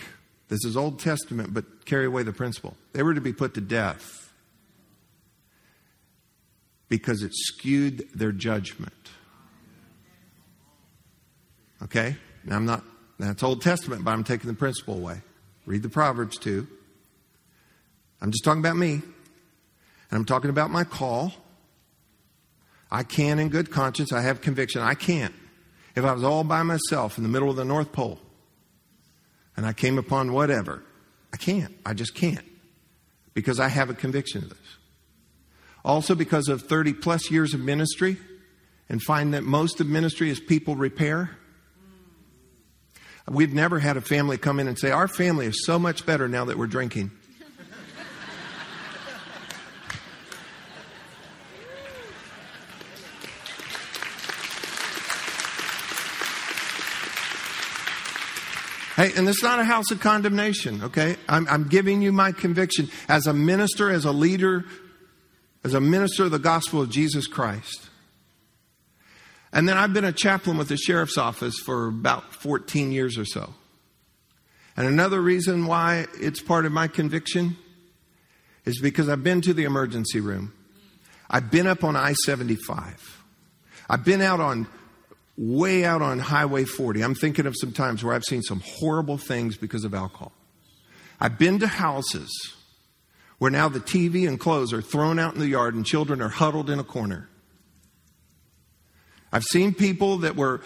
this 0.54 0.64
is 0.64 0.76
Old 0.76 1.00
Testament, 1.00 1.52
but 1.52 1.84
carry 1.84 2.06
away 2.06 2.22
the 2.22 2.32
principle, 2.32 2.76
they 2.92 3.02
were 3.02 3.14
to 3.14 3.20
be 3.20 3.32
put 3.32 3.54
to 3.54 3.60
death 3.60 4.32
because 6.88 7.24
it 7.24 7.32
skewed 7.34 8.08
their 8.14 8.30
judgment. 8.30 9.10
Okay? 11.82 12.14
Now, 12.44 12.54
I'm 12.54 12.66
not, 12.66 12.84
that's 13.18 13.42
Old 13.42 13.62
Testament, 13.62 14.04
but 14.04 14.12
I'm 14.12 14.22
taking 14.22 14.46
the 14.46 14.54
principle 14.54 14.94
away. 14.94 15.22
Read 15.66 15.82
the 15.82 15.88
Proverbs 15.88 16.38
too. 16.38 16.68
I'm 18.20 18.30
just 18.30 18.44
talking 18.44 18.60
about 18.60 18.76
me. 18.76 18.92
And 18.92 19.02
I'm 20.12 20.24
talking 20.24 20.50
about 20.50 20.70
my 20.70 20.84
call. 20.84 21.32
I 22.92 23.02
can, 23.02 23.40
in 23.40 23.48
good 23.48 23.72
conscience, 23.72 24.12
I 24.12 24.20
have 24.20 24.40
conviction. 24.40 24.82
I 24.82 24.94
can't. 24.94 25.34
If 25.96 26.04
I 26.04 26.12
was 26.12 26.22
all 26.22 26.44
by 26.44 26.62
myself 26.62 27.18
in 27.18 27.24
the 27.24 27.28
middle 27.28 27.50
of 27.50 27.56
the 27.56 27.64
North 27.64 27.90
Pole 27.90 28.20
and 29.56 29.66
I 29.66 29.72
came 29.72 29.98
upon 29.98 30.32
whatever, 30.32 30.82
I 31.32 31.36
can't. 31.36 31.74
I 31.84 31.94
just 31.94 32.14
can't. 32.14 32.44
Because 33.34 33.58
I 33.58 33.68
have 33.68 33.90
a 33.90 33.94
conviction 33.94 34.44
of 34.44 34.50
this. 34.50 34.58
Also, 35.84 36.14
because 36.14 36.48
of 36.48 36.62
30 36.62 36.94
plus 36.94 37.30
years 37.30 37.52
of 37.52 37.60
ministry 37.60 38.16
and 38.88 39.02
find 39.02 39.34
that 39.34 39.42
most 39.42 39.80
of 39.80 39.86
ministry 39.86 40.30
is 40.30 40.40
people 40.40 40.76
repair. 40.76 41.36
We've 43.28 43.52
never 43.52 43.78
had 43.78 43.96
a 43.96 44.00
family 44.00 44.38
come 44.38 44.60
in 44.60 44.68
and 44.68 44.78
say, 44.78 44.90
Our 44.90 45.08
family 45.08 45.46
is 45.46 45.64
so 45.64 45.78
much 45.78 46.06
better 46.06 46.28
now 46.28 46.44
that 46.46 46.58
we're 46.58 46.66
drinking. 46.66 47.10
Hey, 59.04 59.12
and 59.18 59.28
it's 59.28 59.42
not 59.42 59.60
a 59.60 59.64
house 59.64 59.90
of 59.90 60.00
condemnation, 60.00 60.82
okay? 60.84 61.16
I'm, 61.28 61.46
I'm, 61.50 61.68
giving 61.68 62.00
you 62.00 62.10
my 62.10 62.32
conviction 62.32 62.88
as 63.06 63.26
a 63.26 63.34
minister, 63.34 63.90
as 63.90 64.06
a 64.06 64.12
leader, 64.12 64.64
as 65.62 65.74
a 65.74 65.80
minister 65.80 66.24
of 66.24 66.30
the 66.30 66.38
gospel 66.38 66.80
of 66.80 66.88
Jesus 66.88 67.26
Christ. 67.26 67.90
And 69.52 69.68
then 69.68 69.76
I've 69.76 69.92
been 69.92 70.06
a 70.06 70.12
chaplain 70.12 70.56
with 70.56 70.68
the 70.68 70.78
sheriff's 70.78 71.18
office 71.18 71.58
for 71.58 71.88
about 71.88 72.32
14 72.36 72.92
years 72.92 73.18
or 73.18 73.26
so. 73.26 73.52
And 74.74 74.86
another 74.86 75.20
reason 75.20 75.66
why 75.66 76.06
it's 76.18 76.40
part 76.40 76.64
of 76.64 76.72
my 76.72 76.88
conviction 76.88 77.58
is 78.64 78.80
because 78.80 79.10
I've 79.10 79.22
been 79.22 79.42
to 79.42 79.52
the 79.52 79.64
emergency 79.64 80.20
room. 80.20 80.54
I've 81.28 81.50
been 81.50 81.66
up 81.66 81.84
on 81.84 81.94
I 81.94 82.14
75. 82.14 83.22
I've 83.90 84.02
been 84.02 84.22
out 84.22 84.40
on, 84.40 84.66
way 85.36 85.84
out 85.84 86.02
on 86.02 86.18
Highway 86.18 86.64
40. 86.64 87.02
I'm 87.02 87.14
thinking 87.14 87.46
of 87.46 87.54
some 87.58 87.72
times 87.72 88.04
where 88.04 88.14
I've 88.14 88.24
seen 88.24 88.42
some 88.42 88.62
horrible 88.64 89.18
things 89.18 89.56
because 89.56 89.84
of 89.84 89.94
alcohol. 89.94 90.32
I've 91.20 91.38
been 91.38 91.58
to 91.60 91.66
houses 91.66 92.30
where 93.38 93.50
now 93.50 93.68
the 93.68 93.80
TV 93.80 94.28
and 94.28 94.38
clothes 94.38 94.72
are 94.72 94.82
thrown 94.82 95.18
out 95.18 95.34
in 95.34 95.40
the 95.40 95.48
yard 95.48 95.74
and 95.74 95.84
children 95.84 96.22
are 96.22 96.28
huddled 96.28 96.70
in 96.70 96.78
a 96.78 96.84
corner. 96.84 97.28
I've 99.32 99.44
seen 99.44 99.74
people 99.74 100.18
that 100.18 100.36
were 100.36 100.60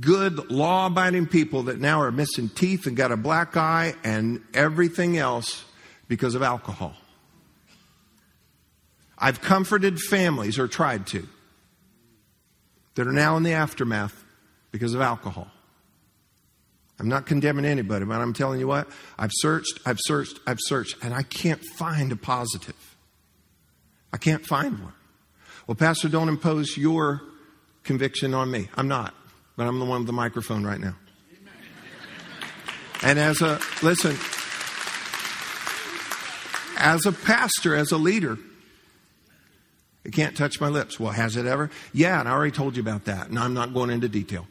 good, 0.00 0.50
law 0.50 0.86
abiding 0.86 1.26
people 1.26 1.64
that 1.64 1.78
now 1.78 2.00
are 2.00 2.10
missing 2.10 2.48
teeth 2.48 2.86
and 2.86 2.96
got 2.96 3.12
a 3.12 3.16
black 3.16 3.56
eye 3.56 3.94
and 4.02 4.42
everything 4.52 5.16
else 5.16 5.64
because 6.08 6.34
of 6.34 6.42
alcohol. 6.42 6.94
I've 9.16 9.40
comforted 9.40 10.00
families, 10.00 10.58
or 10.58 10.66
tried 10.66 11.06
to, 11.08 11.28
that 12.94 13.06
are 13.06 13.12
now 13.12 13.36
in 13.36 13.42
the 13.42 13.52
aftermath 13.52 14.24
because 14.70 14.94
of 14.94 15.00
alcohol. 15.00 15.48
I'm 16.98 17.08
not 17.08 17.26
condemning 17.26 17.64
anybody, 17.64 18.04
but 18.04 18.20
I'm 18.20 18.32
telling 18.32 18.60
you 18.60 18.68
what, 18.68 18.88
I've 19.18 19.32
searched, 19.32 19.80
I've 19.84 19.98
searched, 20.00 20.38
I've 20.46 20.60
searched, 20.60 20.96
and 21.02 21.12
I 21.12 21.22
can't 21.22 21.64
find 21.64 22.12
a 22.12 22.16
positive. 22.16 22.96
I 24.12 24.16
can't 24.16 24.46
find 24.46 24.78
one. 24.78 24.92
Well, 25.66 25.74
Pastor, 25.74 26.08
don't 26.08 26.28
impose 26.28 26.76
your 26.76 27.22
conviction 27.82 28.32
on 28.32 28.50
me. 28.50 28.68
I'm 28.76 28.86
not, 28.86 29.12
but 29.56 29.66
I'm 29.66 29.80
the 29.80 29.84
one 29.84 30.00
with 30.00 30.06
the 30.06 30.12
microphone 30.12 30.64
right 30.64 30.78
now. 30.78 30.94
And 33.02 33.18
as 33.18 33.42
a, 33.42 33.60
listen, 33.82 34.16
as 36.78 37.06
a 37.06 37.12
pastor, 37.12 37.74
as 37.74 37.90
a 37.92 37.98
leader, 37.98 38.38
it 40.04 40.12
can't 40.12 40.36
touch 40.36 40.60
my 40.60 40.68
lips. 40.68 41.00
Well, 41.00 41.12
has 41.12 41.36
it 41.36 41.46
ever? 41.46 41.70
Yeah, 41.92 42.20
and 42.20 42.28
I 42.28 42.32
already 42.32 42.52
told 42.52 42.76
you 42.76 42.82
about 42.82 43.06
that, 43.06 43.28
and 43.28 43.38
I'm 43.38 43.54
not 43.54 43.72
going 43.72 43.90
into 43.90 44.08
detail. 44.08 44.46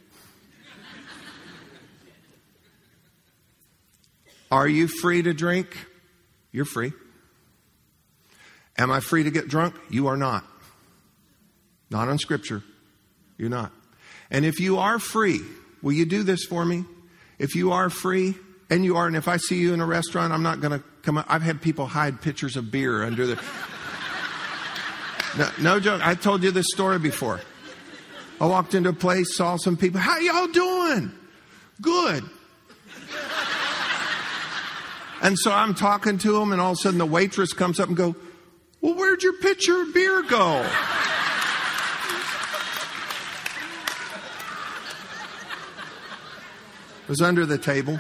Are 4.52 4.68
you 4.68 4.88
free 4.88 5.22
to 5.24 5.34
drink? 5.34 5.76
You're 6.52 6.66
free. 6.66 6.94
Am 8.78 8.92
I 8.92 9.00
free 9.00 9.24
to 9.24 9.32
get 9.32 9.48
drunk? 9.48 9.76
You 9.90 10.08
are 10.08 10.18
not. 10.18 10.44
Not 11.90 12.08
on 12.08 12.18
Scripture. 12.18 12.64
You're 13.38 13.50
not. 13.50 13.72
And 14.30 14.46
if 14.46 14.60
you 14.60 14.78
are 14.78 15.00
free, 15.00 15.42
will 15.82 15.94
you 15.94 16.06
do 16.06 16.24
this 16.24 16.46
for 16.46 16.66
me? 16.66 16.86
If 17.40 17.56
you 17.56 17.72
are 17.72 17.90
free, 17.90 18.36
and 18.70 18.84
you 18.86 18.96
are, 18.96 19.08
and 19.08 19.16
if 19.16 19.28
I 19.28 19.38
see 19.38 19.58
you 19.58 19.74
in 19.74 19.82
a 19.82 19.86
restaurant, 19.86 20.34
I'm 20.34 20.44
not 20.44 20.62
going 20.62 20.80
to 20.80 20.84
come 21.02 21.18
up. 21.18 21.26
I've 21.30 21.42
had 21.42 21.62
people 21.62 21.86
hide 21.86 22.22
pitchers 22.22 22.56
of 22.56 22.72
beer 22.72 23.04
under 23.04 23.28
the. 23.28 23.44
No, 25.38 25.50
no 25.60 25.80
joke. 25.80 26.02
I 26.06 26.16
told 26.16 26.44
you 26.44 26.52
this 26.52 26.68
story 26.68 27.00
before. 27.00 27.42
I 28.40 28.46
walked 28.46 28.74
into 28.74 28.90
a 28.90 28.94
place, 28.94 29.36
saw 29.36 29.58
some 29.58 29.78
people. 29.78 30.00
How 30.00 30.18
y'all 30.20 30.48
doing? 30.48 31.12
Good. 31.82 32.24
And 35.22 35.40
so 35.40 35.52
I'm 35.52 35.74
talking 35.74 36.18
to 36.18 36.34
them, 36.34 36.52
and 36.52 36.60
all 36.60 36.74
of 36.74 36.78
a 36.78 36.82
sudden 36.82 36.98
the 37.00 37.06
waitress 37.06 37.54
comes 37.54 37.80
up 37.80 37.88
and 37.88 37.96
go, 37.96 38.16
"Well, 38.82 38.96
where'd 38.96 39.24
your 39.24 39.34
pitcher 39.34 39.82
of 39.82 39.94
beer 39.94 40.22
go?" 40.24 40.70
It 47.04 47.10
was 47.10 47.22
under 47.22 47.46
the 47.46 47.58
table. 47.58 48.00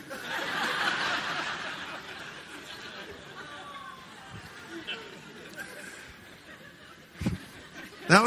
Now, 8.09 8.25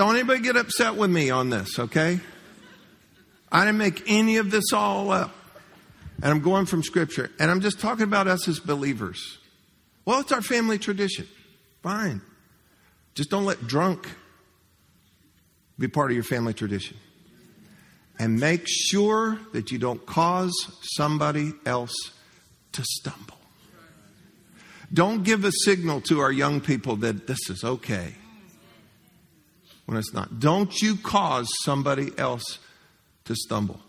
don't, 0.00 0.14
anybody 0.14 0.40
get 0.40 0.56
upset 0.56 0.96
with 0.96 1.10
me 1.10 1.28
on 1.28 1.50
this, 1.50 1.78
okay? 1.78 2.20
I 3.52 3.66
didn't 3.66 3.76
make 3.76 4.02
any 4.06 4.38
of 4.38 4.50
this 4.50 4.72
all 4.72 5.10
up. 5.10 5.30
And 6.22 6.32
I'm 6.32 6.40
going 6.40 6.64
from 6.64 6.82
Scripture. 6.82 7.30
And 7.38 7.50
I'm 7.50 7.60
just 7.60 7.80
talking 7.80 8.04
about 8.04 8.26
us 8.26 8.48
as 8.48 8.58
believers. 8.60 9.36
Well, 10.06 10.20
it's 10.20 10.32
our 10.32 10.40
family 10.40 10.78
tradition. 10.78 11.28
Fine. 11.82 12.22
Just 13.14 13.28
don't 13.28 13.44
let 13.44 13.66
drunk 13.66 14.08
be 15.78 15.86
part 15.86 16.10
of 16.10 16.14
your 16.14 16.24
family 16.24 16.54
tradition 16.54 16.96
and 18.18 18.40
make 18.40 18.66
sure 18.66 19.38
that 19.52 19.70
you 19.70 19.78
don't 19.78 20.06
cause 20.06 20.54
somebody 20.96 21.52
else 21.66 21.92
to 22.72 22.82
stumble. 22.84 23.36
Don't 24.94 25.24
give 25.24 25.44
a 25.44 25.52
signal 25.52 26.00
to 26.02 26.20
our 26.20 26.32
young 26.32 26.62
people 26.62 26.96
that 26.96 27.26
this 27.26 27.50
is 27.50 27.64
okay 27.64 28.14
when 29.90 29.98
it's 29.98 30.14
not. 30.14 30.38
Don't 30.38 30.80
you 30.80 30.94
cause 30.94 31.48
somebody 31.64 32.12
else 32.16 32.60
to 33.24 33.34
stumble. 33.34 33.80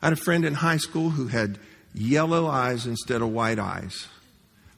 I 0.00 0.06
had 0.06 0.12
a 0.12 0.16
friend 0.16 0.44
in 0.44 0.54
high 0.54 0.76
school 0.76 1.10
who 1.10 1.26
had 1.26 1.58
yellow 1.92 2.46
eyes 2.46 2.86
instead 2.86 3.22
of 3.22 3.30
white 3.30 3.58
eyes 3.58 4.06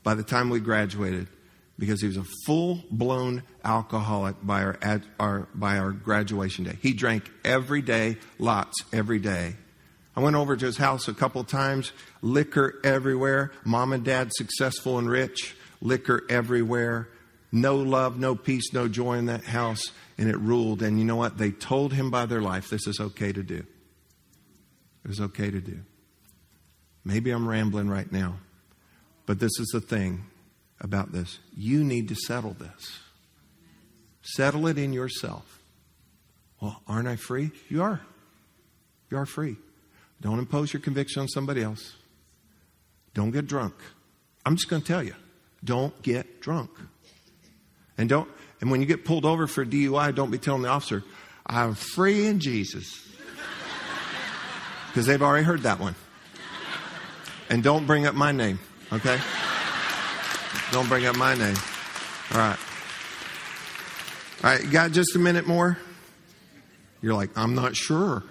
by 0.03 0.15
the 0.15 0.23
time 0.23 0.49
we 0.49 0.59
graduated 0.59 1.29
because 1.79 2.01
he 2.01 2.07
was 2.07 2.17
a 2.17 2.25
full 2.47 2.83
blown 2.91 3.43
alcoholic 3.63 4.37
by 4.43 4.63
our, 4.63 5.03
our, 5.19 5.49
by 5.55 5.77
our 5.77 5.91
graduation 5.93 6.65
day. 6.65 6.79
He 6.81 6.95
drank 6.95 7.31
every 7.45 7.83
day, 7.83 8.17
lots 8.39 8.83
every 8.91 9.19
day. 9.19 9.57
I 10.17 10.21
went 10.21 10.37
over 10.37 10.57
to 10.57 10.65
his 10.65 10.79
house 10.79 11.09
a 11.09 11.15
couple 11.15 11.45
times, 11.45 11.93
liquor 12.23 12.81
everywhere, 12.83 13.53
mom 13.67 13.93
and 13.93 14.03
dad 14.03 14.31
successful 14.33 14.99
and 14.99 15.11
rich, 15.11 15.55
liquor 15.83 16.25
everywhere, 16.31 17.09
no 17.53 17.77
love, 17.77 18.19
no 18.19 18.35
peace, 18.35 18.73
no 18.73 18.89
joy 18.89 19.19
in 19.19 19.27
that 19.27 19.45
house, 19.45 19.93
and 20.21 20.29
it 20.29 20.39
ruled. 20.39 20.83
And 20.83 20.99
you 20.99 21.05
know 21.07 21.17
what? 21.17 21.39
They 21.39 21.51
told 21.51 21.95
him 21.95 22.11
by 22.11 22.27
their 22.27 22.43
life 22.43 22.69
this 22.69 22.87
is 22.87 23.01
okay 23.01 23.33
to 23.33 23.43
do. 23.43 23.65
It 25.03 25.09
was 25.09 25.21
okay 25.21 25.51
to 25.51 25.61
do. 25.61 25.81
Maybe 27.05 27.31
I'm 27.31 27.49
rambling 27.49 27.89
right 27.89 28.13
now, 28.13 28.37
but 29.25 29.41
this 29.41 29.59
is 29.59 29.69
the 29.73 29.81
thing 29.81 30.27
about 30.79 31.11
this. 31.11 31.39
You 31.57 31.83
need 31.83 32.09
to 32.09 32.15
settle 32.15 32.53
this. 32.53 32.99
Settle 34.21 34.67
it 34.67 34.77
in 34.77 34.93
yourself. 34.93 35.59
Well, 36.61 36.83
aren't 36.87 37.09
I 37.09 37.17
free? 37.17 37.51
You 37.71 37.83
are. 37.83 38.03
You 39.11 39.17
are 39.17 39.27
free. 39.27 39.57
Don't 40.21 40.39
impose 40.39 40.75
your 40.75 40.83
conviction 40.83 41.23
on 41.23 41.29
somebody 41.29 41.63
else. 41.63 41.95
Don't 43.15 43.31
get 43.31 43.47
drunk. 43.47 43.75
I'm 44.45 44.57
just 44.57 44.69
going 44.69 44.83
to 44.83 44.87
tell 44.87 45.03
you 45.03 45.15
don't 45.65 46.01
get 46.03 46.43
drunk. 46.43 46.71
And 47.97 48.09
don't 48.09 48.29
and 48.61 48.71
when 48.71 48.81
you 48.81 48.87
get 48.87 49.05
pulled 49.05 49.25
over 49.25 49.47
for 49.47 49.65
DUI, 49.65 50.15
don't 50.15 50.31
be 50.31 50.39
telling 50.39 50.63
the 50.63 50.69
officer, 50.69 51.03
I'm 51.47 51.75
free 51.75 52.27
in 52.27 52.41
Jesus. 52.41 53.07
Because 54.89 55.07
they've 55.07 55.23
already 55.23 55.45
heard 55.45 55.63
that 55.63 55.79
one. 55.81 55.95
And 57.49 57.63
don't 57.63 57.87
bring 57.87 58.07
up 58.07 58.15
my 58.15 58.33
name, 58.33 58.59
okay? 58.93 59.19
Don't 60.73 60.89
bring 60.89 61.07
up 61.07 61.17
my 61.17 61.35
name. 61.35 61.57
All 62.33 62.39
right. 62.39 62.59
All 64.43 64.51
right, 64.51 64.71
got 64.71 64.93
just 64.93 65.17
a 65.17 65.19
minute 65.19 65.47
more? 65.47 65.79
You're 67.03 67.15
like, 67.15 67.31
I'm 67.37 67.55
not 67.55 67.77
sure. 67.77 68.23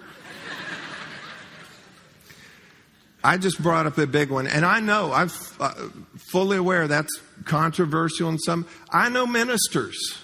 I 3.22 3.36
just 3.36 3.62
brought 3.62 3.86
up 3.86 3.98
a 3.98 4.06
big 4.06 4.30
one, 4.30 4.46
and 4.46 4.64
I 4.64 4.80
know 4.80 5.12
I'm 5.12 5.30
uh, 5.58 5.74
fully 6.16 6.56
aware 6.56 6.88
that's 6.88 7.20
controversial 7.44 8.28
in 8.30 8.38
some. 8.38 8.66
I 8.90 9.08
know 9.08 9.26
ministers. 9.26 10.18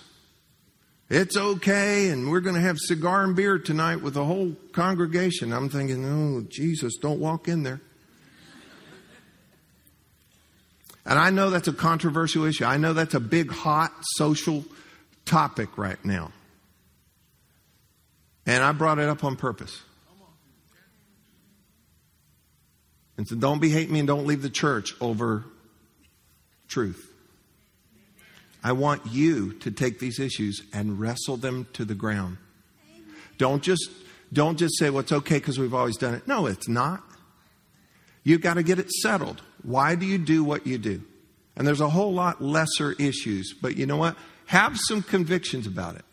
It's 1.08 1.36
okay, 1.36 2.08
and 2.08 2.30
we're 2.30 2.40
going 2.40 2.56
to 2.56 2.60
have 2.60 2.78
cigar 2.78 3.22
and 3.22 3.36
beer 3.36 3.58
tonight 3.58 3.96
with 3.96 4.14
the 4.14 4.24
whole 4.24 4.56
congregation. 4.72 5.52
I'm 5.52 5.68
thinking, 5.68 6.04
oh, 6.04 6.46
Jesus, 6.48 6.96
don't 6.96 7.20
walk 7.20 7.48
in 7.48 7.62
there. 7.62 7.80
And 11.04 11.18
I 11.18 11.30
know 11.30 11.50
that's 11.50 11.68
a 11.68 11.72
controversial 11.72 12.44
issue. 12.44 12.64
I 12.64 12.78
know 12.78 12.92
that's 12.92 13.14
a 13.14 13.20
big, 13.20 13.52
hot 13.52 13.92
social 14.16 14.64
topic 15.24 15.78
right 15.78 16.02
now. 16.04 16.32
And 18.44 18.64
I 18.64 18.72
brought 18.72 18.98
it 18.98 19.08
up 19.08 19.22
on 19.22 19.36
purpose. 19.36 19.82
And 23.16 23.26
so 23.26 23.36
don't 23.36 23.60
be 23.60 23.70
hate 23.70 23.90
me 23.90 24.00
and 24.00 24.08
don't 24.08 24.26
leave 24.26 24.42
the 24.42 24.50
church 24.50 24.94
over 25.00 25.44
truth. 26.68 27.12
I 28.62 28.72
want 28.72 29.02
you 29.06 29.52
to 29.60 29.70
take 29.70 30.00
these 30.00 30.18
issues 30.18 30.62
and 30.72 30.98
wrestle 30.98 31.36
them 31.36 31.68
to 31.74 31.84
the 31.84 31.94
ground. 31.94 32.38
Don't 33.38 33.62
just 33.62 33.90
don't 34.32 34.58
just 34.58 34.76
say, 34.78 34.90
well, 34.90 35.00
it's 35.00 35.12
okay 35.12 35.36
because 35.36 35.58
we've 35.58 35.74
always 35.74 35.96
done 35.96 36.14
it. 36.14 36.26
No, 36.26 36.46
it's 36.46 36.68
not. 36.68 37.02
You've 38.24 38.40
got 38.40 38.54
to 38.54 38.64
get 38.64 38.80
it 38.80 38.90
settled. 38.90 39.40
Why 39.62 39.94
do 39.94 40.04
you 40.04 40.18
do 40.18 40.42
what 40.42 40.66
you 40.66 40.78
do? 40.78 41.02
And 41.56 41.66
there's 41.66 41.80
a 41.80 41.88
whole 41.88 42.12
lot 42.12 42.42
lesser 42.42 42.92
issues, 42.98 43.54
but 43.54 43.76
you 43.76 43.86
know 43.86 43.96
what? 43.96 44.16
Have 44.46 44.76
some 44.76 45.02
convictions 45.02 45.66
about 45.66 45.94
it. 45.94 46.04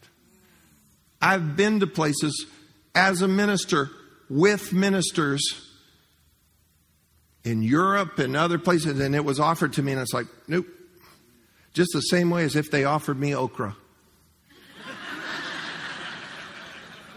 I've 1.22 1.56
been 1.56 1.80
to 1.80 1.88
places 1.88 2.45
as 2.93 3.22
a 3.22 3.28
minister 3.28 3.89
with 4.30 4.74
ministers 4.74 5.41
in 7.44 7.62
Europe 7.62 8.20
and 8.20 8.36
other 8.36 8.58
places, 8.58 9.00
and 9.00 9.16
it 9.16 9.26
was 9.26 9.39
offered 9.39 9.74
to 9.74 9.84
me, 9.84 9.91
and 9.91 10.02
it's 10.02 10.14
like, 10.14 10.28
nope. 10.48 10.66
Just 11.74 11.91
the 11.94 12.02
same 12.02 12.30
way 12.30 12.44
as 12.44 12.56
if 12.56 12.70
they 12.70 12.84
offered 12.84 13.20
me 13.20 13.36
okra. 13.36 13.76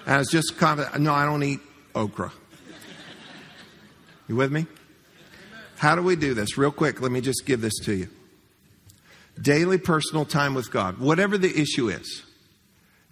and 0.06 0.14
I 0.14 0.18
was 0.18 0.30
just 0.30 0.56
kind 0.56 0.80
of, 0.80 0.98
no, 0.98 1.12
I 1.12 1.26
don't 1.26 1.42
eat 1.42 1.60
okra. 1.94 2.32
You 4.28 4.36
with 4.36 4.50
me? 4.50 4.66
How 5.76 5.94
do 5.94 6.02
we 6.02 6.16
do 6.16 6.34
this? 6.34 6.56
Real 6.56 6.72
quick, 6.72 7.00
let 7.00 7.12
me 7.12 7.20
just 7.20 7.44
give 7.44 7.60
this 7.60 7.78
to 7.84 7.94
you. 7.94 8.08
Daily 9.40 9.78
personal 9.78 10.24
time 10.24 10.54
with 10.54 10.70
God, 10.70 10.98
whatever 10.98 11.36
the 11.36 11.54
issue 11.60 11.88
is. 11.90 12.22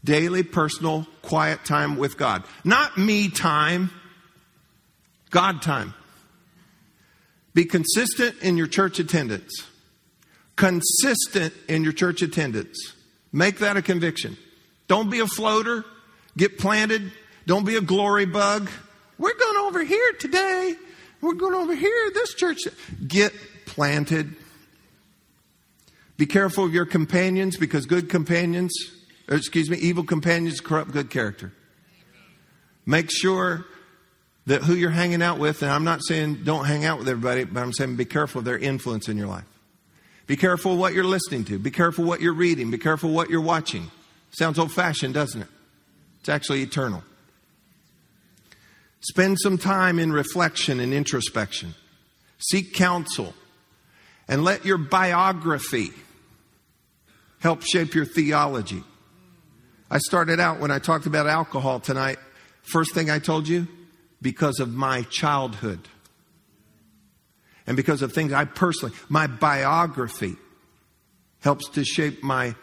Daily 0.03 0.43
personal 0.43 1.07
quiet 1.23 1.65
time 1.65 1.97
with 1.97 2.17
God. 2.17 2.45
Not 2.65 2.97
me 2.97 3.29
time, 3.29 3.91
God 5.31 5.63
time. 5.63 5.95
Be 7.55 7.65
consistent 7.65 8.37
in 8.43 8.57
your 8.57 8.67
church 8.67 8.99
attendance. 8.99 9.65
Consistent 10.57 11.55
in 11.69 11.85
your 11.85 11.93
church 11.93 12.21
attendance. 12.21 12.95
Make 13.33 13.59
that 13.59 13.77
a 13.77 13.83
conviction. 13.83 14.37
Don't 14.89 15.11
be 15.11 15.21
a 15.21 15.27
floater. 15.27 15.85
Get 16.37 16.59
planted. 16.59 17.13
Don't 17.47 17.65
be 17.65 17.77
a 17.77 17.81
glory 17.81 18.27
bug. 18.27 18.69
We're 19.19 19.39
going 19.39 19.59
over 19.59 19.85
here 19.85 20.13
today. 20.19 20.75
We're 21.21 21.35
going 21.35 21.55
over 21.55 21.75
here, 21.75 22.11
this 22.13 22.35
church. 22.35 22.59
Get 23.07 23.33
planted. 23.67 24.35
Be 26.17 26.27
careful 26.27 26.67
of 26.67 26.75
your 26.75 26.87
companions 26.87 27.57
because 27.57 27.87
good 27.87 28.09
companions, 28.09 28.73
excuse 29.29 29.71
me, 29.71 29.77
evil 29.79 30.05
companions 30.05 30.61
corrupt 30.61 30.93
good 30.93 31.11
character. 31.11 31.53
Make 32.87 33.11
sure 33.11 33.67
that 34.47 34.63
who 34.63 34.75
you're 34.75 34.91
hanging 34.91 35.23
out 35.23 35.39
with, 35.39 35.63
and 35.63 35.71
I'm 35.71 35.85
not 35.85 36.05
saying 36.05 36.45
don't 36.45 36.67
hang 36.67 36.85
out 36.85 36.99
with 36.99 37.09
everybody, 37.09 37.45
but 37.45 37.61
I'm 37.61 37.73
saying 37.73 37.97
be 37.97 38.05
careful 38.05 38.41
of 38.41 38.45
their 38.45 38.59
influence 38.59 39.09
in 39.09 39.17
your 39.17 39.27
life. 39.27 39.45
Be 40.27 40.37
careful 40.37 40.77
what 40.77 40.95
you're 40.95 41.05
listening 41.05 41.45
to. 41.47 41.59
Be 41.59 41.71
careful 41.71 42.05
what 42.05 42.21
you're 42.21 42.35
reading. 42.35 42.71
Be 42.71 42.79
careful 42.79 43.11
what 43.11 43.31
you're 43.31 43.41
watching. 43.41 43.91
Sounds 44.31 44.59
old 44.59 44.73
fashioned, 44.73 45.15
doesn't 45.15 45.43
it? 45.43 45.49
It's 46.21 46.29
actually 46.29 46.63
eternal. 46.63 47.03
Spend 49.01 49.39
some 49.39 49.59
time 49.59 49.99
in 49.99 50.13
reflection 50.13 50.81
and 50.81 50.95
introspection. 50.95 51.75
Seek 52.39 52.73
counsel. 52.75 53.35
And 54.27 54.43
let 54.43 54.65
your 54.65 54.79
biography 54.79 55.91
help 57.41 57.63
shape 57.63 57.95
your 57.95 58.07
theology. 58.07 58.83
I 59.91 59.99
started 59.99 60.41
out 60.41 60.61
when 60.61 60.71
I 60.71 60.79
talked 60.79 61.05
about 61.05 61.27
alcohol 61.27 61.79
tonight. 61.79 62.19
First 62.63 62.95
thing 62.95 63.11
I 63.11 63.19
told 63.19 63.47
you, 63.47 63.69
because 64.25 64.59
of 64.59 64.73
my 64.73 65.03
childhood. 65.03 65.87
And 67.67 67.77
because 67.77 68.01
of 68.01 68.13
things 68.13 68.33
I 68.33 68.47
personally, 68.47 68.97
my 69.11 69.27
biography 69.27 70.37
helps 71.41 71.69
to 71.71 71.85
shape 71.85 72.23
my 72.23 72.55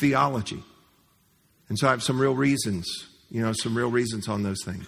theology. 0.00 0.62
And 1.68 1.76
so 1.76 1.88
I 1.88 1.90
have 1.90 2.04
some 2.04 2.20
real 2.20 2.36
reasons, 2.36 2.86
you 3.30 3.42
know, 3.42 3.52
some 3.52 3.76
real 3.76 3.90
reasons 3.90 4.28
on 4.28 4.44
those 4.44 4.62
things. 4.64 4.86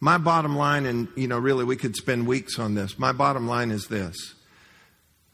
My 0.00 0.18
bottom 0.18 0.54
line, 0.54 0.84
and 0.84 1.08
you 1.16 1.26
know, 1.26 1.38
really 1.38 1.64
we 1.64 1.76
could 1.76 1.96
spend 1.96 2.26
weeks 2.26 2.58
on 2.58 2.74
this. 2.74 2.98
My 2.98 3.12
bottom 3.12 3.48
line 3.48 3.70
is 3.70 3.88
this 3.88 4.34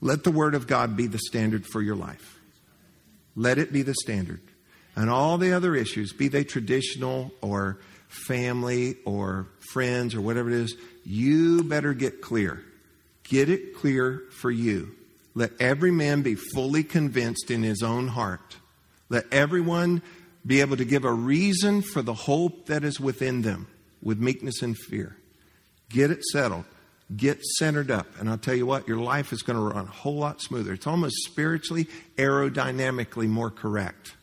let 0.01 0.22
the 0.22 0.31
Word 0.31 0.55
of 0.55 0.68
God 0.68 0.97
be 0.97 1.09
the 1.09 1.18
standard 1.18 1.66
for 1.66 1.83
your 1.83 1.97
life. 1.97 2.39
Let 3.35 3.59
it 3.59 3.72
be 3.72 3.83
the 3.83 3.95
standard. 3.95 4.41
And 4.95 5.11
all 5.11 5.39
the 5.39 5.53
other 5.53 5.74
issues, 5.74 6.12
be 6.12 6.28
they 6.28 6.45
traditional 6.45 7.33
or 7.41 7.81
family 8.11 8.96
or 9.04 9.46
friends 9.72 10.14
or 10.14 10.20
whatever 10.20 10.50
it 10.50 10.56
is, 10.56 10.76
you 11.04 11.62
better 11.64 11.94
get 11.94 12.20
clear. 12.20 12.62
Get 13.24 13.48
it 13.48 13.76
clear 13.76 14.22
for 14.40 14.50
you. 14.50 14.94
Let 15.34 15.52
every 15.61 15.92
man 15.92 16.22
be 16.22 16.34
fully 16.34 16.82
convinced 16.82 17.50
in 17.50 17.62
his 17.62 17.82
own 17.82 18.08
heart. 18.08 18.56
Let 19.08 19.24
everyone 19.32 20.02
be 20.44 20.61
able 20.61 20.76
to 20.76 20.84
give 20.84 21.04
a 21.04 21.12
reason 21.12 21.82
for 21.82 22.02
the 22.02 22.14
hope 22.14 22.66
that 22.66 22.82
is 22.84 22.98
within 22.98 23.42
them 23.42 23.68
with 24.02 24.18
meekness 24.18 24.62
and 24.62 24.76
fear. 24.76 25.16
Get 25.88 26.11
it 26.11 26.24
settled. 26.24 26.64
Get 27.16 27.42
centered 27.58 27.90
up. 27.90 28.06
And 28.18 28.28
I'll 28.28 28.38
tell 28.38 28.54
you 28.54 28.66
what, 28.66 28.88
your 28.88 28.98
life 28.98 29.32
is 29.32 29.42
going 29.42 29.56
to 29.56 29.74
run 29.74 29.86
a 29.86 29.90
whole 29.90 30.16
lot 30.16 30.40
smoother. 30.40 30.72
It's 30.72 30.86
almost 30.86 31.16
spiritually, 31.24 31.88
aerodynamically 32.16 33.28
more 33.28 33.50
correct 33.50 34.14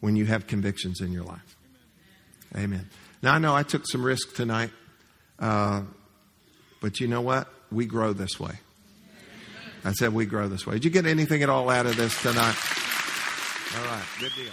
when 0.00 0.16
you 0.16 0.26
have 0.26 0.46
convictions 0.46 1.00
in 1.00 1.12
your 1.12 1.24
life. 1.24 1.56
Amen. 2.56 2.88
Now, 3.22 3.34
I 3.34 3.38
know 3.38 3.54
I 3.54 3.62
took 3.62 3.86
some 3.86 4.04
risk 4.04 4.34
tonight, 4.34 4.70
uh, 5.38 5.82
but 6.80 7.00
you 7.00 7.08
know 7.08 7.20
what? 7.20 7.48
We 7.70 7.86
grow 7.86 8.12
this 8.12 8.38
way. 8.38 8.54
I 9.84 9.92
said 9.92 10.12
we 10.12 10.26
grow 10.26 10.48
this 10.48 10.66
way. 10.66 10.74
Did 10.74 10.84
you 10.84 10.90
get 10.90 11.06
anything 11.06 11.42
at 11.42 11.50
all 11.50 11.70
out 11.70 11.86
of 11.86 11.96
this 11.96 12.20
tonight? 12.22 12.56
All 13.76 13.84
right, 13.84 14.04
good 14.18 14.32
deal. 14.34 14.52